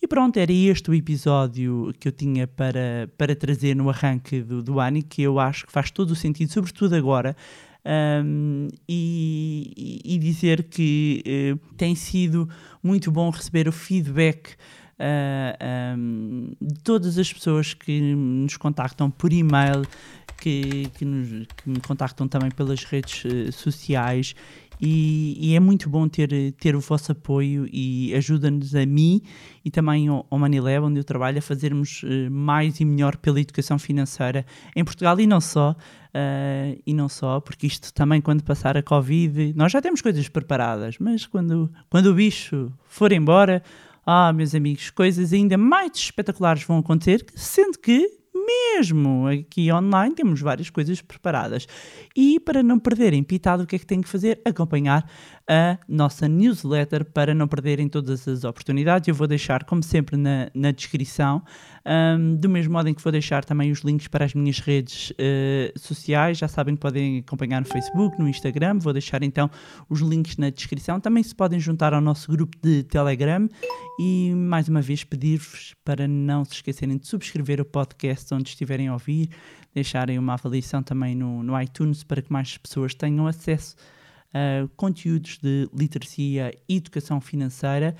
E 0.00 0.06
pronto, 0.06 0.36
era 0.36 0.52
este 0.52 0.90
o 0.90 0.94
episódio 0.94 1.92
que 1.98 2.06
eu 2.06 2.12
tinha 2.12 2.46
para, 2.46 3.10
para 3.18 3.34
trazer 3.34 3.74
no 3.74 3.90
arranque 3.90 4.40
do, 4.40 4.62
do 4.62 4.78
ano 4.78 4.98
e 4.98 5.02
que 5.02 5.22
eu 5.22 5.40
acho 5.40 5.66
que 5.66 5.72
faz 5.72 5.90
todo 5.90 6.12
o 6.12 6.16
sentido, 6.16 6.52
sobretudo 6.52 6.94
agora, 6.94 7.36
um, 7.88 8.68
e, 8.86 10.00
e, 10.04 10.18
dizer 10.18 10.64
que 10.64 11.22
uh, 11.54 11.74
tem 11.76 11.94
sido 11.94 12.46
muito 12.82 13.10
bom 13.10 13.30
receber 13.30 13.66
o 13.66 13.72
feedback 13.72 14.50
uh, 14.50 15.56
ah, 15.58 15.94
um, 15.96 16.52
de 16.60 16.74
todas 16.80 17.16
as 17.16 17.32
pessoas 17.32 17.72
que 17.72 18.00
nos 18.14 18.58
contactam 18.58 19.10
por 19.10 19.32
e-mail, 19.32 19.86
que, 20.38 20.90
que, 20.98 21.04
nos, 21.04 21.46
que 21.56 21.68
me 21.68 21.80
contactam 21.80 22.28
também 22.28 22.50
pelas 22.50 22.84
redes 22.84 23.24
uh, 23.24 23.50
sociais 23.52 24.34
e, 24.80 25.36
e, 25.40 25.56
é 25.56 25.60
muito 25.60 25.88
bom 25.88 26.08
ter, 26.08 26.52
ter 26.52 26.76
o 26.76 26.80
vosso 26.80 27.12
apoio 27.12 27.68
e 27.72 28.14
ajuda-nos 28.14 28.74
a 28.74 28.86
mim 28.86 29.20
e 29.64 29.70
também 29.70 30.08
ao, 30.08 30.26
ao 30.30 30.38
Manilab, 30.38 30.86
onde 30.86 31.00
eu 31.00 31.04
trabalho, 31.04 31.38
a 31.38 31.42
fazermos 31.42 32.02
uh, 32.04 32.30
mais 32.30 32.78
e 32.80 32.84
melhor 32.84 33.16
pela 33.16 33.40
educação 33.40 33.78
financeira 33.78 34.46
em 34.76 34.84
Portugal 34.84 35.18
e 35.18 35.26
não 35.26 35.40
só. 35.40 35.72
Uh, 36.08 36.80
e 36.86 36.94
não 36.94 37.08
só, 37.08 37.38
porque 37.38 37.66
isto 37.66 37.92
também, 37.92 38.20
quando 38.20 38.42
passar 38.42 38.76
a 38.76 38.82
Covid, 38.82 39.52
nós 39.54 39.70
já 39.70 39.80
temos 39.80 40.00
coisas 40.00 40.26
preparadas, 40.28 40.96
mas 40.98 41.26
quando, 41.26 41.70
quando 41.90 42.06
o 42.06 42.14
bicho 42.14 42.72
for 42.88 43.12
embora, 43.12 43.62
ah, 44.06 44.32
meus 44.32 44.54
amigos, 44.54 44.88
coisas 44.88 45.34
ainda 45.34 45.58
mais 45.58 45.92
espetaculares 45.96 46.62
vão 46.62 46.78
acontecer, 46.78 47.26
sendo 47.34 47.78
que 47.78 48.18
mesmo 48.48 49.26
aqui 49.26 49.70
online 49.70 50.14
temos 50.14 50.40
várias 50.40 50.70
coisas 50.70 51.02
preparadas. 51.02 51.66
E 52.16 52.40
para 52.40 52.62
não 52.62 52.78
perderem 52.78 53.22
pitado, 53.22 53.62
o 53.62 53.66
que 53.66 53.76
é 53.76 53.78
que 53.78 53.86
têm 53.86 54.00
que 54.00 54.08
fazer? 54.08 54.40
Acompanhar 54.44 55.08
a 55.48 55.78
nossa 55.88 56.28
newsletter 56.28 57.06
para 57.06 57.34
não 57.34 57.48
perderem 57.48 57.88
todas 57.88 58.28
as 58.28 58.44
oportunidades. 58.44 59.08
Eu 59.08 59.14
vou 59.14 59.26
deixar, 59.26 59.64
como 59.64 59.82
sempre, 59.82 60.14
na, 60.16 60.50
na 60.54 60.70
descrição, 60.70 61.42
um, 61.86 62.36
do 62.36 62.50
mesmo 62.50 62.74
modo 62.74 62.88
em 62.90 62.94
que 62.94 63.02
vou 63.02 63.10
deixar 63.10 63.42
também 63.46 63.70
os 63.70 63.80
links 63.80 64.08
para 64.08 64.26
as 64.26 64.34
minhas 64.34 64.58
redes 64.58 65.10
uh, 65.10 65.78
sociais. 65.78 66.36
Já 66.36 66.48
sabem 66.48 66.74
que 66.74 66.80
podem 66.80 67.20
acompanhar 67.20 67.60
no 67.60 67.66
Facebook, 67.66 68.18
no 68.18 68.28
Instagram. 68.28 68.78
Vou 68.78 68.92
deixar 68.92 69.22
então 69.22 69.50
os 69.88 70.00
links 70.00 70.36
na 70.36 70.50
descrição. 70.50 71.00
Também 71.00 71.22
se 71.22 71.34
podem 71.34 71.58
juntar 71.58 71.94
ao 71.94 72.00
nosso 72.00 72.30
grupo 72.30 72.54
de 72.62 72.82
Telegram. 72.82 73.48
E 73.98 74.34
mais 74.34 74.68
uma 74.68 74.82
vez 74.82 75.02
pedir-vos 75.02 75.74
para 75.82 76.06
não 76.06 76.44
se 76.44 76.52
esquecerem 76.52 76.98
de 76.98 77.06
subscrever 77.06 77.58
o 77.60 77.64
podcast 77.64 78.32
onde 78.34 78.50
estiverem 78.50 78.88
a 78.88 78.92
ouvir, 78.92 79.30
deixarem 79.74 80.18
uma 80.18 80.34
avaliação 80.34 80.82
também 80.82 81.14
no, 81.14 81.42
no 81.42 81.60
iTunes 81.60 82.04
para 82.04 82.20
que 82.20 82.30
mais 82.30 82.58
pessoas 82.58 82.94
tenham 82.94 83.26
acesso 83.26 83.74
uh, 84.34 84.68
conteúdos 84.76 85.38
de 85.38 85.68
literacia 85.72 86.52
e 86.68 86.76
educação 86.76 87.20
financeira 87.20 87.94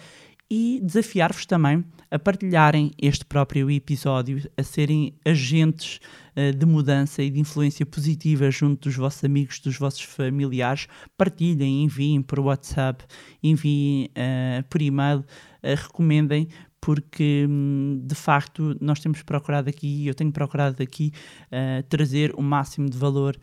e 0.50 0.80
desafiar-vos 0.82 1.44
também 1.44 1.84
a 2.10 2.18
partilharem 2.18 2.90
este 3.00 3.24
próprio 3.24 3.70
episódio, 3.70 4.50
a 4.56 4.62
serem 4.62 5.14
agentes 5.24 6.00
uh, 6.34 6.56
de 6.56 6.64
mudança 6.64 7.22
e 7.22 7.30
de 7.30 7.38
influência 7.38 7.84
positiva 7.84 8.50
junto 8.50 8.88
dos 8.88 8.96
vossos 8.96 9.22
amigos, 9.24 9.60
dos 9.60 9.76
vossos 9.76 10.02
familiares. 10.02 10.86
Partilhem, 11.18 11.84
enviem 11.84 12.22
por 12.22 12.40
WhatsApp, 12.40 13.04
enviem 13.42 14.06
uh, 14.06 14.62
por 14.70 14.80
e-mail, 14.80 15.18
uh, 15.18 15.24
recomendem, 15.76 16.48
porque 16.80 17.44
hum, 17.46 18.00
de 18.02 18.14
facto 18.14 18.74
nós 18.80 19.00
temos 19.00 19.22
procurado 19.22 19.68
aqui, 19.68 20.06
eu 20.06 20.14
tenho 20.14 20.32
procurado 20.32 20.80
aqui 20.80 21.12
trazer 21.88 22.32
o 22.36 22.40
máximo 22.40 22.88
de 22.88 22.96
valor 22.96 23.36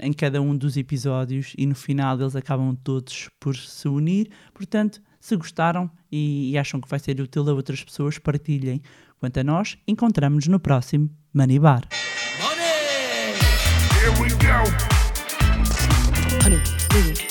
em 0.00 0.12
cada 0.12 0.40
um 0.40 0.56
dos 0.56 0.76
episódios 0.76 1.52
e 1.56 1.66
no 1.66 1.74
final 1.74 2.20
eles 2.20 2.36
acabam 2.36 2.74
todos 2.74 3.28
por 3.38 3.56
se 3.56 3.88
unir. 3.88 4.30
Portanto, 4.52 5.00
se 5.20 5.36
gostaram 5.36 5.90
e, 6.10 6.50
e 6.50 6.58
acham 6.58 6.80
que 6.80 6.88
vai 6.88 6.98
ser 6.98 7.20
útil 7.20 7.48
a 7.48 7.52
outras 7.52 7.82
pessoas, 7.82 8.18
partilhem. 8.18 8.80
Quanto 9.18 9.38
a 9.38 9.44
nós, 9.44 9.76
encontramos-nos 9.86 10.48
no 10.48 10.58
próximo 10.58 11.10
Money 11.32 11.58
Bar. 11.58 11.82
Money! 12.40 13.36
Here 14.00 14.10
we 14.22 14.30
go. 14.30 14.90
Honey, 16.42 17.29